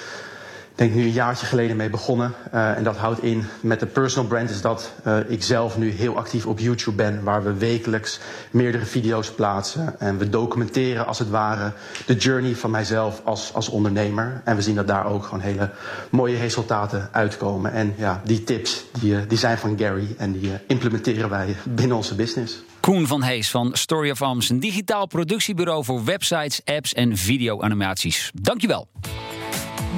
denk 0.74 0.94
nu 0.94 1.02
een 1.02 1.10
jaartje 1.10 1.46
geleden 1.46 1.76
mee 1.76 1.90
begonnen. 1.90 2.34
Uh, 2.54 2.76
en 2.76 2.84
dat 2.84 2.96
houdt 2.96 3.22
in 3.22 3.44
met 3.60 3.80
de 3.80 3.86
personal 3.86 4.28
brand 4.28 4.50
is 4.50 4.60
dat 4.60 4.92
uh, 5.06 5.16
ik 5.26 5.42
zelf 5.42 5.78
nu 5.78 5.90
heel 5.90 6.16
actief 6.16 6.46
op 6.46 6.58
YouTube 6.58 6.96
ben, 6.96 7.22
waar 7.22 7.42
we 7.42 7.52
wekelijks 7.54 8.20
meerdere 8.50 8.84
video's 8.84 9.30
plaatsen. 9.30 10.00
En 10.00 10.18
we 10.18 10.28
documenteren 10.28 11.06
als 11.06 11.18
het 11.18 11.30
ware 11.30 11.72
de 12.06 12.14
journey 12.14 12.54
van 12.54 12.70
mijzelf 12.70 13.20
als, 13.24 13.54
als 13.54 13.68
ondernemer. 13.68 14.40
En 14.44 14.56
we 14.56 14.62
zien 14.62 14.74
dat 14.74 14.86
daar 14.86 15.06
ook 15.06 15.24
gewoon 15.24 15.40
hele 15.40 15.70
mooie 16.10 16.36
resultaten 16.36 17.08
uitkomen. 17.12 17.72
En 17.72 17.94
ja, 17.96 18.20
die 18.24 18.44
tips 18.44 18.84
die, 19.00 19.26
die 19.26 19.38
zijn 19.38 19.58
van 19.58 19.78
Gary 19.78 20.14
en 20.18 20.32
die 20.32 20.52
implementeren 20.66 21.30
wij 21.30 21.56
binnen 21.64 21.96
onze 21.96 22.14
business. 22.14 22.62
Koen 22.82 23.06
van 23.06 23.22
Hees 23.22 23.50
van 23.50 23.70
Story 23.72 24.10
of 24.10 24.22
Arms, 24.22 24.48
een 24.48 24.60
digitaal 24.60 25.06
productiebureau 25.06 25.84
voor 25.84 26.04
websites, 26.04 26.60
apps 26.64 26.92
en 26.92 27.16
video-animaties. 27.16 28.30
Dankjewel. 28.34 28.88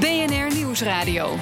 BNR 0.00 0.54
Nieuwsradio. 0.54 1.36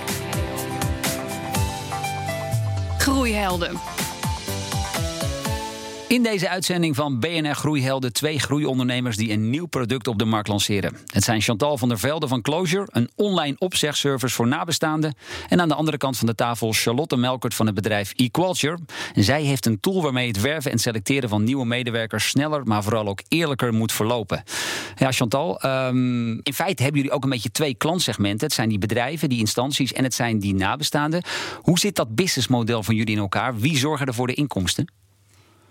Groeihelden. 2.98 3.91
In 6.12 6.22
deze 6.22 6.48
uitzending 6.48 6.96
van 6.96 7.20
BNR 7.20 7.54
Groeihelden 7.54 8.12
twee 8.12 8.38
groeiondernemers 8.38 9.16
die 9.16 9.32
een 9.32 9.50
nieuw 9.50 9.66
product 9.66 10.08
op 10.08 10.18
de 10.18 10.24
markt 10.24 10.48
lanceren. 10.48 10.96
Het 11.06 11.24
zijn 11.24 11.40
Chantal 11.40 11.78
van 11.78 11.88
der 11.88 11.98
Velde 11.98 12.28
van 12.28 12.42
Closure, 12.42 12.88
een 12.90 13.10
online 13.14 13.56
opzegservice 13.58 14.34
voor 14.34 14.46
nabestaanden. 14.46 15.14
En 15.48 15.60
aan 15.60 15.68
de 15.68 15.74
andere 15.74 15.96
kant 15.96 16.18
van 16.18 16.26
de 16.26 16.34
tafel 16.34 16.72
Charlotte 16.72 17.16
Melkert 17.16 17.54
van 17.54 17.66
het 17.66 17.74
bedrijf 17.74 18.12
eQualture. 18.16 18.78
Zij 19.14 19.42
heeft 19.42 19.66
een 19.66 19.80
tool 19.80 20.02
waarmee 20.02 20.28
het 20.28 20.40
werven 20.40 20.70
en 20.70 20.78
selecteren 20.78 21.28
van 21.28 21.44
nieuwe 21.44 21.66
medewerkers 21.66 22.28
sneller, 22.28 22.64
maar 22.64 22.82
vooral 22.82 23.06
ook 23.06 23.22
eerlijker 23.28 23.74
moet 23.74 23.92
verlopen. 23.92 24.42
Ja, 24.96 25.12
Chantal, 25.12 25.64
um, 25.64 26.40
in 26.42 26.54
feite 26.54 26.82
hebben 26.82 27.00
jullie 27.00 27.16
ook 27.16 27.24
een 27.24 27.30
beetje 27.30 27.50
twee 27.50 27.74
klantsegmenten. 27.74 28.46
Het 28.46 28.56
zijn 28.56 28.68
die 28.68 28.78
bedrijven, 28.78 29.28
die 29.28 29.38
instanties 29.38 29.92
en 29.92 30.04
het 30.04 30.14
zijn 30.14 30.38
die 30.38 30.54
nabestaanden. 30.54 31.22
Hoe 31.60 31.78
zit 31.78 31.96
dat 31.96 32.14
businessmodel 32.14 32.82
van 32.82 32.94
jullie 32.94 33.14
in 33.14 33.20
elkaar? 33.20 33.58
Wie 33.58 33.78
zorgen 33.78 34.06
er 34.06 34.14
voor 34.14 34.26
de 34.26 34.34
inkomsten? 34.34 35.01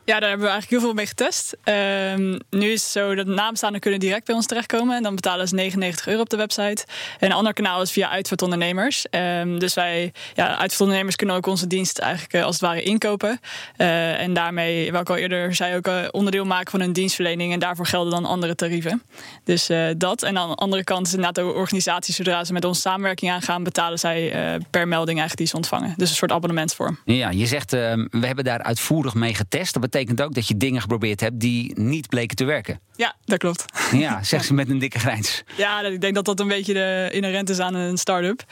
Ja, 0.05 0.19
daar 0.19 0.29
hebben 0.29 0.47
we 0.47 0.53
eigenlijk 0.53 0.81
heel 0.81 0.89
veel 0.89 0.93
mee 0.93 1.07
getest. 1.07 1.57
Um, 1.63 2.39
nu 2.49 2.71
is 2.71 2.81
het 2.81 2.91
zo 2.91 3.15
dat 3.15 3.27
nabestaanden 3.27 3.81
kunnen 3.81 3.99
direct 3.99 4.25
bij 4.25 4.35
ons 4.35 4.45
terechtkomen. 4.45 4.95
En 4.95 5.03
dan 5.03 5.15
betalen 5.15 5.47
ze 5.47 5.55
99 5.55 6.07
euro 6.07 6.21
op 6.21 6.29
de 6.29 6.37
website. 6.37 6.85
En 7.19 7.29
een 7.29 7.35
ander 7.35 7.53
kanaal 7.53 7.81
is 7.81 7.91
via 7.91 8.09
uitvaartondernemers. 8.09 9.05
Um, 9.11 9.59
dus 9.59 9.73
wij, 9.73 10.13
ja, 10.33 10.47
uitvaartondernemers 10.47 11.15
kunnen 11.15 11.35
ook 11.35 11.45
onze 11.45 11.67
dienst 11.67 11.99
eigenlijk 11.99 12.33
uh, 12.33 12.43
als 12.43 12.55
het 12.55 12.63
ware 12.63 12.81
inkopen. 12.81 13.39
Uh, 13.77 14.19
en 14.19 14.33
daarmee, 14.33 14.91
wat 14.91 15.01
ik 15.01 15.09
al 15.09 15.15
eerder 15.15 15.55
zei, 15.55 15.75
ook 15.75 15.87
uh, 15.87 16.07
onderdeel 16.11 16.45
maken 16.45 16.71
van 16.71 16.79
hun 16.79 16.93
dienstverlening. 16.93 17.53
En 17.53 17.59
daarvoor 17.59 17.85
gelden 17.85 18.11
dan 18.11 18.25
andere 18.25 18.55
tarieven. 18.55 19.03
Dus 19.43 19.69
dat. 19.97 20.23
En 20.23 20.37
aan 20.37 20.49
de 20.49 20.55
andere 20.55 20.83
kant 20.83 21.07
is 21.07 21.13
inderdaad 21.13 21.45
de 21.45 21.53
organisaties, 21.53 22.15
zodra 22.15 22.43
ze 22.43 22.53
met 22.53 22.65
ons 22.65 22.81
samenwerking 22.81 23.31
aangaan, 23.31 23.63
betalen 23.63 23.99
zij 23.99 24.29
per 24.69 24.87
melding 24.87 25.19
eigenlijk 25.19 25.37
die 25.37 25.47
ze 25.47 25.55
ontvangen. 25.55 25.93
Dus 25.97 26.09
een 26.09 26.15
soort 26.15 26.31
abonnementsvorm. 26.31 26.99
Ja, 27.05 27.29
je 27.29 27.45
zegt, 27.45 27.71
we 27.71 28.07
hebben 28.11 28.43
daar 28.43 28.61
uitvoerig 28.63 29.13
mee 29.13 29.33
getest. 29.33 29.79
Betekent 29.91 30.21
ook 30.21 30.33
dat 30.33 30.47
je 30.47 30.57
dingen 30.57 30.81
geprobeerd 30.81 31.19
hebt 31.19 31.39
die 31.39 31.79
niet 31.79 32.07
bleken 32.09 32.35
te 32.35 32.43
werken. 32.43 32.79
Ja, 32.95 33.15
dat 33.25 33.37
klopt. 33.37 33.65
Ja, 33.91 34.23
zegt 34.23 34.45
ze 34.45 34.53
met 34.53 34.69
een 34.69 34.79
dikke 34.79 34.99
grijns. 34.99 35.43
Ja, 35.57 35.81
ik 35.81 36.01
denk 36.01 36.15
dat 36.15 36.25
dat 36.25 36.39
een 36.39 36.47
beetje 36.47 36.73
de 36.73 37.09
inherent 37.11 37.49
is 37.49 37.59
aan 37.59 37.75
een 37.75 37.97
start-up. 37.97 38.43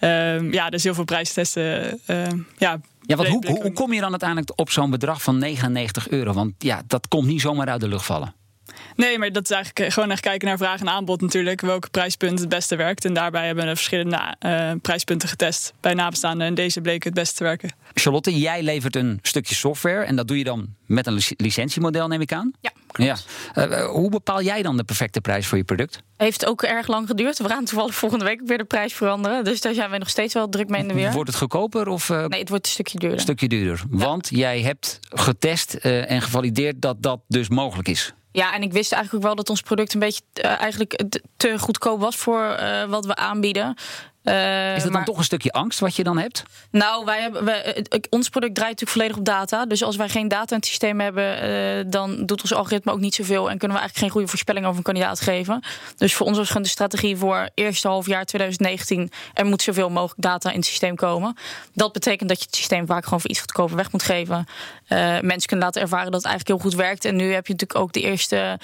Um, 0.00 0.52
ja, 0.52 0.70
dus 0.70 0.82
heel 0.82 0.94
veel 0.94 1.04
prijstesten. 1.04 2.00
Uh, 2.06 2.26
ja, 2.58 2.80
ja, 3.00 3.16
wat, 3.16 3.26
hoe, 3.26 3.60
hoe 3.62 3.72
kom 3.72 3.92
je 3.92 4.00
dan 4.00 4.10
uiteindelijk 4.10 4.52
op 4.56 4.70
zo'n 4.70 4.90
bedrag 4.90 5.22
van 5.22 5.38
99 5.38 6.08
euro? 6.08 6.32
Want 6.32 6.52
ja, 6.58 6.82
dat 6.86 7.08
komt 7.08 7.26
niet 7.26 7.40
zomaar 7.40 7.68
uit 7.68 7.80
de 7.80 7.88
lucht 7.88 8.04
vallen. 8.04 8.34
Nee, 8.96 9.18
maar 9.18 9.32
dat 9.32 9.42
is 9.42 9.50
eigenlijk 9.50 9.92
gewoon 9.92 10.10
echt 10.10 10.20
kijken 10.20 10.48
naar 10.48 10.58
vraag 10.58 10.80
en 10.80 10.88
aanbod 10.88 11.20
natuurlijk. 11.20 11.60
Welke 11.60 11.88
prijspunt 11.90 12.38
het 12.38 12.48
beste 12.48 12.76
werkt. 12.76 13.04
En 13.04 13.14
daarbij 13.14 13.46
hebben 13.46 13.66
we 13.66 13.74
verschillende 13.74 14.34
uh, 14.46 14.70
prijspunten 14.82 15.28
getest 15.28 15.72
bij 15.80 15.94
nabestaanden. 15.94 16.46
En 16.46 16.54
deze 16.54 16.80
bleek 16.80 17.04
het 17.04 17.14
beste 17.14 17.34
te 17.34 17.44
werken. 17.44 17.70
Charlotte, 17.94 18.38
jij 18.38 18.62
levert 18.62 18.96
een 18.96 19.18
stukje 19.22 19.54
software. 19.54 20.04
En 20.04 20.16
dat 20.16 20.28
doe 20.28 20.38
je 20.38 20.44
dan 20.44 20.74
met 20.86 21.06
een 21.06 21.20
licentiemodel, 21.36 22.08
neem 22.08 22.20
ik 22.20 22.32
aan? 22.32 22.52
Ja. 22.60 22.70
Ja. 22.92 23.16
Uh, 23.54 23.86
hoe 23.86 24.10
bepaal 24.10 24.42
jij 24.42 24.62
dan 24.62 24.76
de 24.76 24.84
perfecte 24.84 25.20
prijs 25.20 25.46
voor 25.46 25.58
je 25.58 25.64
product? 25.64 26.02
Heeft 26.16 26.46
ook 26.46 26.62
erg 26.62 26.86
lang 26.86 27.06
geduurd. 27.06 27.38
We 27.38 27.48
gaan 27.48 27.64
toevallig 27.64 27.94
volgende 27.94 28.24
week 28.24 28.40
weer 28.44 28.58
de 28.58 28.64
prijs 28.64 28.94
veranderen. 28.94 29.44
Dus 29.44 29.60
daar 29.60 29.74
zijn 29.74 29.90
we 29.90 29.98
nog 29.98 30.08
steeds 30.08 30.34
wel 30.34 30.48
druk 30.48 30.68
mee 30.68 30.80
in 30.80 30.88
de 30.88 30.94
weer. 30.94 31.12
Wordt 31.12 31.28
het 31.28 31.38
goedkoper? 31.38 31.88
Of, 31.88 32.08
uh, 32.08 32.26
nee, 32.26 32.40
het 32.40 32.48
wordt 32.48 32.66
een 32.66 32.72
stukje 32.72 32.98
duurder. 32.98 33.18
Een 33.18 33.24
stukje 33.24 33.48
duurder. 33.48 33.82
Want 33.88 34.28
jij 34.30 34.60
hebt 34.60 34.98
getest 35.08 35.76
uh, 35.82 36.10
en 36.10 36.22
gevalideerd 36.22 36.82
dat 36.82 37.02
dat 37.02 37.20
dus 37.28 37.48
mogelijk 37.48 37.88
is. 37.88 38.14
Ja, 38.36 38.54
en 38.54 38.62
ik 38.62 38.72
wist 38.72 38.92
eigenlijk 38.92 39.24
ook 39.24 39.28
wel 39.28 39.36
dat 39.36 39.50
ons 39.50 39.60
product 39.60 39.94
een 39.94 40.00
beetje 40.00 40.22
uh, 40.34 40.60
eigenlijk 40.60 41.02
te 41.36 41.58
goedkoop 41.58 42.00
was 42.00 42.16
voor 42.16 42.56
uh, 42.60 42.84
wat 42.84 43.06
we 43.06 43.14
aanbieden. 43.14 43.74
Uh, 44.28 44.76
is 44.76 44.82
dat 44.82 44.92
dan 44.92 45.04
toch 45.04 45.18
een 45.18 45.24
stukje 45.24 45.52
angst 45.52 45.80
wat 45.80 45.96
je 45.96 46.02
dan 46.04 46.18
hebt? 46.18 46.42
Nou, 46.70 47.04
wij 47.04 47.20
hebben, 47.20 47.44
wij, 47.44 47.84
ons 48.10 48.28
product 48.28 48.54
draait 48.54 48.80
natuurlijk 48.80 48.98
volledig 48.98 49.16
op 49.16 49.24
data. 49.24 49.66
Dus 49.66 49.82
als 49.82 49.96
wij 49.96 50.08
geen 50.08 50.28
data 50.28 50.50
in 50.50 50.56
het 50.56 50.66
systeem 50.66 51.00
hebben, 51.00 51.48
uh, 51.48 51.84
dan 51.86 52.26
doet 52.26 52.42
ons 52.42 52.54
algoritme 52.54 52.92
ook 52.92 52.98
niet 52.98 53.14
zoveel. 53.14 53.50
En 53.50 53.58
kunnen 53.58 53.76
we 53.76 53.82
eigenlijk 53.82 53.98
geen 53.98 54.10
goede 54.10 54.28
voorspelling 54.28 54.64
over 54.64 54.78
een 54.78 54.82
kandidaat 54.82 55.20
geven. 55.20 55.64
Dus 55.96 56.14
voor 56.14 56.26
ons 56.26 56.36
was 56.36 56.46
gewoon 56.46 56.62
de 56.62 56.68
strategie 56.68 57.16
voor 57.16 57.48
eerste 57.54 57.88
halfjaar 57.88 58.24
2019. 58.24 59.10
Er 59.34 59.46
moet 59.46 59.62
zoveel 59.62 59.90
mogelijk 59.90 60.22
data 60.22 60.50
in 60.50 60.56
het 60.56 60.66
systeem 60.66 60.96
komen. 60.96 61.36
Dat 61.72 61.92
betekent 61.92 62.28
dat 62.28 62.38
je 62.38 62.44
het 62.44 62.56
systeem 62.56 62.86
vaak 62.86 63.04
gewoon 63.04 63.20
voor 63.20 63.30
iets 63.30 63.40
goedkoper 63.40 63.76
weg 63.76 63.92
moet 63.92 64.02
geven. 64.02 64.46
Uh, 64.88 64.98
mensen 65.20 65.48
kunnen 65.48 65.66
laten 65.66 65.82
ervaren 65.82 66.10
dat 66.10 66.22
het 66.22 66.30
eigenlijk 66.30 66.60
heel 66.60 66.70
goed 66.70 66.80
werkt. 66.80 67.04
En 67.04 67.16
nu 67.16 67.32
heb 67.32 67.46
je 67.46 67.52
natuurlijk 67.52 67.80
ook 67.80 67.92
de 67.92 68.00
eerste 68.00 68.58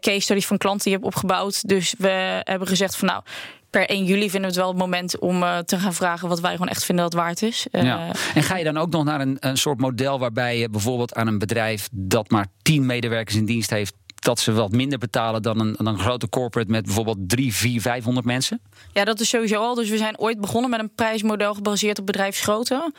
case 0.00 0.20
studies 0.20 0.46
van 0.46 0.58
klanten 0.58 0.82
die 0.82 0.92
je 0.92 0.98
hebt 0.98 1.14
opgebouwd. 1.14 1.68
Dus 1.68 1.94
we 1.98 2.40
hebben 2.44 2.68
gezegd 2.68 2.96
van 2.96 3.08
nou 3.08 3.22
per 3.70 3.86
1 3.86 4.04
juli 4.04 4.30
vinden 4.30 4.40
we 4.40 4.46
het 4.46 4.56
wel 4.56 4.68
het 4.68 4.76
moment 4.76 5.18
om 5.18 5.42
uh, 5.42 5.58
te 5.58 5.78
gaan 5.78 5.94
vragen 5.94 6.28
wat 6.28 6.40
wij 6.40 6.52
gewoon 6.52 6.68
echt 6.68 6.84
vinden 6.84 7.04
dat 7.04 7.14
waard 7.20 7.42
is. 7.42 7.66
Uh, 7.72 7.82
ja. 7.82 8.10
En 8.34 8.42
ga 8.42 8.56
je 8.56 8.64
dan 8.64 8.76
ook 8.76 8.90
nog 8.90 9.04
naar 9.04 9.20
een, 9.20 9.36
een 9.40 9.56
soort 9.56 9.78
model 9.78 10.18
waarbij 10.18 10.58
je 10.58 10.68
bijvoorbeeld 10.68 11.14
aan 11.14 11.26
een 11.26 11.38
bedrijf 11.38 11.88
dat 11.92 12.30
maar 12.30 12.46
10 12.62 12.86
medewerkers 12.86 13.36
in 13.36 13.44
dienst 13.44 13.70
heeft 13.70 13.94
dat 14.18 14.40
ze 14.40 14.52
wat 14.52 14.72
minder 14.72 14.98
betalen 14.98 15.42
dan 15.42 15.60
een, 15.60 15.74
dan 15.76 15.86
een 15.86 15.98
grote 15.98 16.28
corporate 16.28 16.70
met 16.70 16.84
bijvoorbeeld 16.84 17.18
3, 17.26 17.54
4, 17.54 17.80
500 17.80 18.26
mensen? 18.26 18.60
Ja, 18.92 19.04
dat 19.04 19.20
is 19.20 19.28
sowieso 19.28 19.60
al. 19.60 19.74
Dus 19.74 19.88
we 19.88 19.96
zijn 19.96 20.18
ooit 20.18 20.40
begonnen 20.40 20.70
met 20.70 20.80
een 20.80 20.94
prijsmodel 20.94 21.54
gebaseerd 21.54 21.98
op 21.98 22.06
bedrijfsgrootte. 22.06 22.92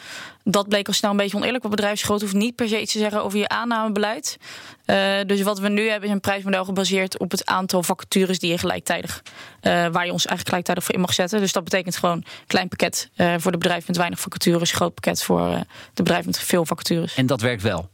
Dat 0.43 0.67
bleek 0.67 0.87
al 0.87 0.93
snel 0.93 1.11
een 1.11 1.17
beetje 1.17 1.37
oneerlijk. 1.37 1.63
Want 1.63 1.75
bedrijfsgrootte 1.75 2.25
hoeft 2.25 2.37
niet 2.37 2.55
per 2.55 2.67
se 2.67 2.81
iets 2.81 2.91
te 2.91 2.99
zeggen 2.99 3.23
over 3.23 3.39
je 3.39 3.47
aannamebeleid. 3.47 4.37
Uh, 4.85 4.95
dus 5.25 5.41
wat 5.41 5.59
we 5.59 5.69
nu 5.69 5.89
hebben 5.89 6.09
is 6.09 6.15
een 6.15 6.21
prijsmodel 6.21 6.65
gebaseerd 6.65 7.19
op 7.19 7.31
het 7.31 7.45
aantal 7.45 7.83
vacatures 7.83 8.39
die 8.39 8.51
je 8.51 8.57
gelijktijdig, 8.57 9.23
uh, 9.23 9.71
waar 9.71 10.05
je 10.05 10.11
ons 10.11 10.25
eigenlijk 10.25 10.47
gelijktijdig 10.47 10.83
voor 10.83 10.95
in 10.95 11.01
mag 11.01 11.13
zetten. 11.13 11.39
Dus 11.39 11.51
dat 11.51 11.63
betekent 11.63 11.97
gewoon 11.97 12.23
klein 12.47 12.67
pakket 12.67 13.09
uh, 13.15 13.33
voor 13.37 13.51
de 13.51 13.57
bedrijven 13.57 13.85
met 13.87 13.97
weinig 13.97 14.19
vacatures, 14.19 14.71
groot 14.71 14.93
pakket 14.93 15.23
voor 15.23 15.49
de 15.93 16.03
bedrijven 16.03 16.25
met 16.25 16.39
veel 16.39 16.65
vacatures. 16.65 17.15
En 17.15 17.25
dat 17.25 17.41
werkt 17.41 17.61
wel? 17.61 17.89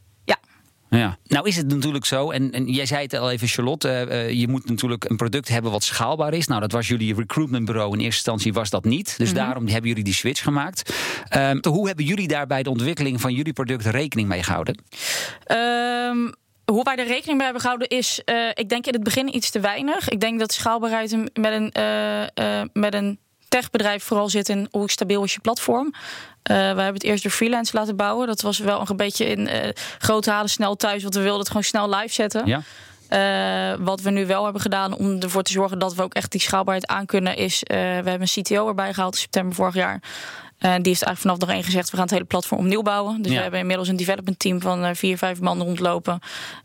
Ja. 0.98 1.18
Nou 1.26 1.48
is 1.48 1.56
het 1.56 1.68
natuurlijk 1.68 2.04
zo, 2.04 2.30
en, 2.30 2.52
en 2.52 2.66
jij 2.66 2.86
zei 2.86 3.02
het 3.02 3.14
al 3.14 3.30
even, 3.30 3.48
Charlotte, 3.48 4.06
uh, 4.10 4.30
je 4.30 4.48
moet 4.48 4.68
natuurlijk 4.68 5.04
een 5.10 5.16
product 5.16 5.48
hebben 5.48 5.70
wat 5.70 5.82
schaalbaar 5.82 6.34
is. 6.34 6.46
Nou, 6.46 6.60
dat 6.60 6.72
was 6.72 6.88
jullie 6.88 7.14
recruitmentbureau 7.14 7.92
in 7.92 7.98
eerste 7.98 8.30
instantie 8.30 8.52
was 8.52 8.70
dat 8.70 8.84
niet. 8.84 9.04
Dus 9.18 9.30
mm 9.30 9.36
-hmm. 9.36 9.44
daarom 9.44 9.66
hebben 9.66 9.88
jullie 9.88 10.04
die 10.04 10.14
switch 10.14 10.42
gemaakt. 10.42 10.94
Um, 11.36 11.58
hoe 11.68 11.86
hebben 11.86 12.04
jullie 12.04 12.28
daar 12.28 12.46
bij 12.46 12.62
de 12.62 12.70
ontwikkeling 12.70 13.20
van 13.20 13.34
jullie 13.34 13.52
product 13.52 13.86
rekening 13.86 14.28
mee 14.28 14.42
gehouden? 14.42 14.82
Um 15.52 16.34
hoe 16.72 16.84
wij 16.84 16.96
er 16.96 17.06
rekening 17.06 17.36
mee 17.36 17.44
hebben 17.44 17.60
gehouden 17.60 17.88
is, 17.88 18.22
uh, 18.24 18.48
ik 18.54 18.68
denk 18.68 18.86
in 18.86 18.92
het 18.92 19.02
begin 19.02 19.36
iets 19.36 19.50
te 19.50 19.60
weinig. 19.60 20.08
Ik 20.08 20.20
denk 20.20 20.38
dat 20.38 20.52
schaalbaarheid 20.52 21.16
met 21.16 21.52
een, 21.52 21.72
uh, 21.78 22.20
uh, 22.20 22.62
met 22.72 22.94
een 22.94 23.18
techbedrijf 23.48 24.04
vooral 24.04 24.28
zit 24.28 24.48
in 24.48 24.68
hoe 24.70 24.90
stabiel 24.90 25.24
is 25.24 25.32
je 25.32 25.40
platform. 25.40 25.92
we 26.42 26.52
hebben 26.54 26.94
het 26.94 27.04
eerst 27.04 27.22
door 27.22 27.32
freelance 27.32 27.76
laten 27.76 27.96
bouwen. 27.96 28.26
Dat 28.26 28.40
was 28.40 28.58
wel 28.58 28.84
een 28.88 28.96
beetje 28.96 29.24
in 29.24 29.74
groot 29.98 30.26
halen, 30.26 30.50
snel 30.50 30.76
thuis. 30.76 31.02
Want 31.02 31.14
we 31.14 31.20
wilden 31.20 31.38
het 31.38 31.48
gewoon 31.48 31.62
snel 31.62 31.88
live 31.88 32.14
zetten. 32.14 32.46
Ja. 32.46 32.62
Uh, 33.10 33.78
wat 33.78 34.00
we 34.00 34.10
nu 34.10 34.26
wel 34.26 34.44
hebben 34.44 34.62
gedaan 34.62 34.96
om 34.96 35.20
ervoor 35.20 35.42
te 35.42 35.52
zorgen 35.52 35.78
dat 35.78 35.94
we 35.94 36.02
ook 36.02 36.14
echt 36.14 36.30
die 36.32 36.40
schaalbaarheid 36.40 36.86
aankunnen, 36.86 37.36
is 37.36 37.62
uh, 37.62 37.76
we 37.76 37.82
hebben 37.82 38.20
een 38.20 38.42
CTO 38.42 38.68
erbij 38.68 38.94
gehaald 38.94 39.14
in 39.14 39.20
september 39.20 39.54
vorig 39.54 39.74
jaar. 39.74 40.00
Uh, 40.60 40.62
die 40.62 40.70
heeft 40.70 40.84
eigenlijk 40.84 41.18
vanaf 41.18 41.38
dag 41.38 41.48
één 41.48 41.64
gezegd: 41.64 41.90
we 41.90 41.96
gaan 41.96 42.04
het 42.04 42.14
hele 42.14 42.24
platform 42.24 42.60
opnieuw 42.60 42.82
bouwen. 42.82 43.22
Dus 43.22 43.30
Ja. 43.30 43.36
we 43.36 43.42
hebben 43.42 43.60
inmiddels 43.60 43.88
een 43.88 43.96
development 43.96 44.38
team 44.38 44.60
van 44.60 44.84
uh, 44.84 44.90
vier, 44.94 45.18
vijf 45.18 45.40
man 45.40 45.62
rondlopen. 45.62 46.18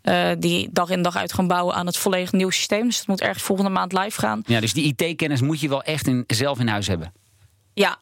uh, 0.03 0.29
die 0.39 0.69
dag 0.71 0.89
in 0.89 1.01
dag 1.01 1.15
uit 1.15 1.33
gaan 1.33 1.48
bouwen 1.48 1.75
aan 1.75 1.86
het 1.86 1.98
volledig 1.98 2.31
nieuw 2.31 2.50
systeem. 2.50 2.86
Dus 2.86 2.98
het 2.98 3.07
moet 3.07 3.21
ergens 3.21 3.43
volgende 3.43 3.71
maand 3.71 3.93
live 3.93 4.19
gaan. 4.19 4.41
Ja, 4.45 4.60
dus 4.60 4.74
die 4.74 4.95
IT-kennis 4.98 5.41
moet 5.41 5.60
je 5.60 5.69
wel 5.69 5.83
echt 5.83 6.07
in, 6.07 6.24
zelf 6.27 6.60
in 6.60 6.67
huis 6.67 6.88
hebben. 6.88 7.13
Ja, 7.74 7.98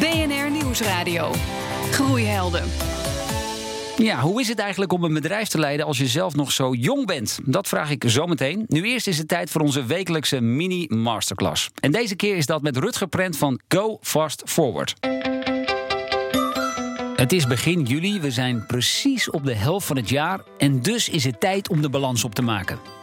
BNR 0.00 0.50
Nieuwsradio. 0.50 1.30
Groeihelden. 1.90 2.64
Ja, 4.00 4.20
hoe 4.20 4.40
is 4.40 4.48
het 4.48 4.58
eigenlijk 4.58 4.92
om 4.92 5.04
een 5.04 5.14
bedrijf 5.14 5.48
te 5.48 5.58
leiden 5.58 5.86
als 5.86 5.98
je 5.98 6.06
zelf 6.06 6.34
nog 6.34 6.52
zo 6.52 6.74
jong 6.74 7.06
bent? 7.06 7.38
Dat 7.44 7.68
vraag 7.68 7.90
ik 7.90 8.04
zo 8.06 8.26
meteen. 8.26 8.64
Nu 8.68 8.82
eerst 8.82 9.06
is 9.06 9.18
het 9.18 9.28
tijd 9.28 9.50
voor 9.50 9.60
onze 9.60 9.84
wekelijkse 9.84 10.40
mini-masterclass. 10.40 11.70
En 11.80 11.92
deze 11.92 12.16
keer 12.16 12.36
is 12.36 12.46
dat 12.46 12.62
met 12.62 12.76
Rutger 12.76 13.06
Prent 13.06 13.36
van 13.36 13.60
Go 13.68 13.98
Fast 14.00 14.42
Forward. 14.46 14.94
Het 17.16 17.32
is 17.32 17.46
begin 17.46 17.82
juli, 17.82 18.20
we 18.20 18.30
zijn 18.30 18.66
precies 18.66 19.30
op 19.30 19.44
de 19.44 19.54
helft 19.54 19.86
van 19.86 19.96
het 19.96 20.08
jaar... 20.08 20.40
en 20.58 20.82
dus 20.82 21.08
is 21.08 21.24
het 21.24 21.40
tijd 21.40 21.68
om 21.68 21.82
de 21.82 21.90
balans 21.90 22.24
op 22.24 22.34
te 22.34 22.42
maken. 22.42 22.99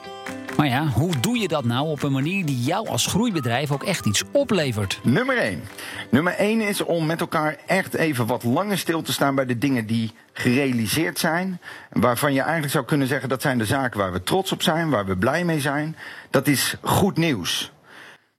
Maar 0.58 0.68
ja, 0.68 0.88
hoe 0.88 1.20
doe 1.20 1.38
je 1.38 1.48
dat 1.48 1.66
nou 1.66 1.88
op 1.88 2.04
een 2.04 2.12
manier 2.12 2.46
die 2.46 2.62
jou 2.62 2.88
als 2.88 3.06
groeibedrijf 3.06 3.72
ook 3.72 3.84
echt 3.84 4.06
iets 4.06 4.24
oplevert? 4.32 5.00
Nummer 5.04 5.38
1. 5.38 5.64
Nummer 6.10 6.34
1 6.34 6.62
is 6.62 6.84
om 6.84 7.06
met 7.06 7.20
elkaar 7.20 7.58
echt 7.66 7.94
even 7.94 8.26
wat 8.26 8.44
langer 8.44 8.78
stil 8.78 9.02
te 9.02 9.14
staan 9.14 9.36
bij 9.36 9.46
de 9.46 9.58
dingen 9.58 9.86
die 9.86 10.12
gerealiseerd 10.34 11.20
zijn. 11.20 11.60
Waarvan 11.92 12.34
je 12.34 12.42
eigenlijk 12.42 12.72
zou 12.72 12.86
kunnen 12.86 13.08
zeggen 13.08 13.30
dat 13.30 13.42
zijn 13.42 13.58
de 13.58 13.66
zaken 13.66 14.00
waar 14.00 14.12
we 14.12 14.24
trots 14.24 14.52
op 14.52 14.62
zijn, 14.62 14.90
waar 14.90 15.06
we 15.06 15.18
blij 15.18 15.46
mee 15.46 15.60
zijn. 15.60 15.96
Dat 16.30 16.48
is 16.48 16.76
goed 16.82 17.18
nieuws. 17.18 17.72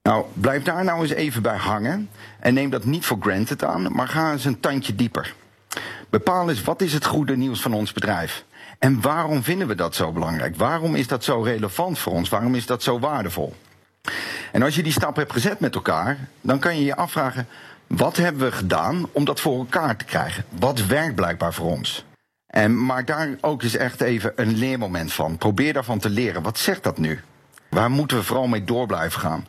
Nou, 0.03 0.25
blijf 0.33 0.63
daar 0.63 0.83
nou 0.83 1.01
eens 1.01 1.11
even 1.11 1.41
bij 1.41 1.57
hangen. 1.57 2.09
En 2.39 2.53
neem 2.53 2.69
dat 2.69 2.85
niet 2.85 3.05
voor 3.05 3.17
granted 3.19 3.63
aan, 3.63 3.91
maar 3.91 4.07
ga 4.07 4.31
eens 4.31 4.45
een 4.45 4.59
tandje 4.59 4.95
dieper. 4.95 5.33
Bepaal 6.09 6.49
eens 6.49 6.63
wat 6.63 6.81
is 6.81 6.93
het 6.93 7.05
goede 7.05 7.37
nieuws 7.37 7.61
van 7.61 7.73
ons 7.73 7.93
bedrijf. 7.93 8.45
En 8.79 9.01
waarom 9.01 9.43
vinden 9.43 9.67
we 9.67 9.75
dat 9.75 9.95
zo 9.95 10.11
belangrijk? 10.11 10.55
Waarom 10.55 10.95
is 10.95 11.07
dat 11.07 11.23
zo 11.23 11.41
relevant 11.41 11.99
voor 11.99 12.13
ons? 12.13 12.29
Waarom 12.29 12.55
is 12.55 12.65
dat 12.65 12.83
zo 12.83 12.99
waardevol? 12.99 13.55
En 14.51 14.61
als 14.61 14.75
je 14.75 14.83
die 14.83 14.91
stap 14.91 15.15
hebt 15.15 15.31
gezet 15.31 15.59
met 15.59 15.75
elkaar, 15.75 16.17
dan 16.41 16.59
kan 16.59 16.77
je 16.77 16.83
je 16.83 16.95
afvragen: 16.95 17.47
wat 17.87 18.17
hebben 18.17 18.41
we 18.41 18.51
gedaan 18.51 19.09
om 19.11 19.25
dat 19.25 19.39
voor 19.39 19.57
elkaar 19.57 19.95
te 19.97 20.05
krijgen? 20.05 20.45
Wat 20.59 20.85
werkt 20.85 21.15
blijkbaar 21.15 21.53
voor 21.53 21.69
ons? 21.69 22.05
En 22.47 22.85
maak 22.85 23.07
daar 23.07 23.29
ook 23.41 23.63
eens 23.63 23.75
echt 23.75 24.01
even 24.01 24.31
een 24.35 24.57
leermoment 24.57 25.13
van. 25.13 25.37
Probeer 25.37 25.73
daarvan 25.73 25.99
te 25.99 26.09
leren. 26.09 26.41
Wat 26.41 26.57
zegt 26.57 26.83
dat 26.83 26.97
nu? 26.97 27.19
Waar 27.69 27.91
moeten 27.91 28.17
we 28.17 28.23
vooral 28.23 28.47
mee 28.47 28.63
door 28.63 28.87
blijven 28.87 29.19
gaan? 29.19 29.47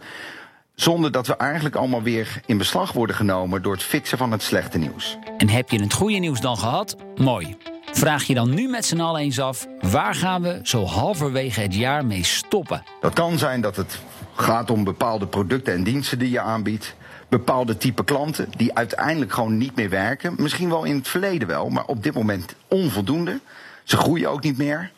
Zonder 0.74 1.12
dat 1.12 1.26
we 1.26 1.36
eigenlijk 1.36 1.74
allemaal 1.74 2.02
weer 2.02 2.40
in 2.46 2.58
beslag 2.58 2.92
worden 2.92 3.16
genomen 3.16 3.62
door 3.62 3.72
het 3.72 3.82
fixen 3.82 4.18
van 4.18 4.32
het 4.32 4.42
slechte 4.42 4.78
nieuws. 4.78 5.18
En 5.38 5.48
heb 5.48 5.70
je 5.70 5.82
het 5.82 5.92
goede 5.92 6.18
nieuws 6.18 6.40
dan 6.40 6.58
gehad? 6.58 6.96
Mooi. 7.16 7.56
Vraag 7.92 8.24
je 8.24 8.34
dan 8.34 8.54
nu 8.54 8.68
met 8.68 8.84
z'n 8.84 9.00
allen 9.00 9.20
eens 9.20 9.40
af, 9.40 9.66
waar 9.80 10.14
gaan 10.14 10.42
we 10.42 10.60
zo 10.62 10.84
halverwege 10.84 11.60
het 11.60 11.74
jaar 11.74 12.06
mee 12.06 12.24
stoppen? 12.24 12.82
Dat 13.00 13.12
kan 13.12 13.38
zijn 13.38 13.60
dat 13.60 13.76
het 13.76 13.98
gaat 14.34 14.70
om 14.70 14.84
bepaalde 14.84 15.26
producten 15.26 15.74
en 15.74 15.82
diensten 15.82 16.18
die 16.18 16.30
je 16.30 16.40
aanbiedt. 16.40 16.94
Bepaalde 17.28 17.76
type 17.76 18.04
klanten 18.04 18.48
die 18.56 18.74
uiteindelijk 18.74 19.32
gewoon 19.32 19.56
niet 19.56 19.76
meer 19.76 19.90
werken. 19.90 20.34
Misschien 20.36 20.68
wel 20.68 20.84
in 20.84 20.96
het 20.96 21.08
verleden 21.08 21.48
wel, 21.48 21.68
maar 21.68 21.84
op 21.84 22.02
dit 22.02 22.14
moment 22.14 22.54
onvoldoende. 22.68 23.40
Ze 23.84 23.96
groeien 23.96 24.30
ook 24.30 24.42
niet 24.42 24.58
meer. 24.58 24.90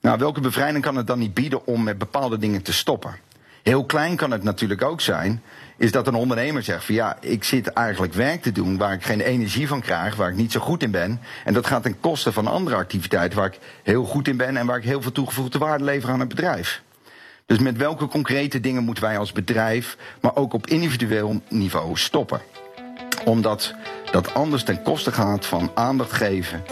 Nou, 0.00 0.18
welke 0.18 0.40
bevrijding 0.40 0.84
kan 0.84 0.96
het 0.96 1.06
dan 1.06 1.18
niet 1.18 1.34
bieden 1.34 1.66
om 1.66 1.82
met 1.82 1.98
bepaalde 1.98 2.38
dingen 2.38 2.62
te 2.62 2.72
stoppen? 2.72 3.25
Heel 3.66 3.84
klein 3.84 4.16
kan 4.16 4.30
het 4.30 4.42
natuurlijk 4.42 4.82
ook 4.82 5.00
zijn, 5.00 5.42
is 5.76 5.92
dat 5.92 6.06
een 6.06 6.14
ondernemer 6.14 6.62
zegt 6.62 6.84
van 6.84 6.94
ja, 6.94 7.16
ik 7.20 7.44
zit 7.44 7.66
eigenlijk 7.66 8.12
werk 8.12 8.42
te 8.42 8.52
doen 8.52 8.76
waar 8.76 8.92
ik 8.92 9.04
geen 9.04 9.20
energie 9.20 9.68
van 9.68 9.80
krijg, 9.80 10.16
waar 10.16 10.28
ik 10.28 10.36
niet 10.36 10.52
zo 10.52 10.60
goed 10.60 10.82
in 10.82 10.90
ben. 10.90 11.20
En 11.44 11.54
dat 11.54 11.66
gaat 11.66 11.82
ten 11.82 12.00
koste 12.00 12.32
van 12.32 12.46
andere 12.46 12.76
activiteiten 12.76 13.38
waar 13.38 13.46
ik 13.46 13.58
heel 13.82 14.04
goed 14.04 14.28
in 14.28 14.36
ben 14.36 14.56
en 14.56 14.66
waar 14.66 14.76
ik 14.76 14.84
heel 14.84 15.02
veel 15.02 15.12
toegevoegde 15.12 15.58
waarde 15.58 15.84
lever 15.84 16.10
aan 16.10 16.20
het 16.20 16.28
bedrijf. 16.28 16.82
Dus 17.46 17.58
met 17.58 17.76
welke 17.76 18.06
concrete 18.06 18.60
dingen 18.60 18.84
moeten 18.84 19.04
wij 19.04 19.18
als 19.18 19.32
bedrijf, 19.32 19.96
maar 20.20 20.36
ook 20.36 20.52
op 20.52 20.66
individueel 20.66 21.40
niveau 21.48 21.96
stoppen? 21.96 22.40
Omdat 23.24 23.74
dat 24.10 24.34
anders 24.34 24.64
ten 24.64 24.82
koste 24.82 25.12
gaat 25.12 25.46
van 25.46 25.70
aandacht 25.74 26.12
geven, 26.12 26.62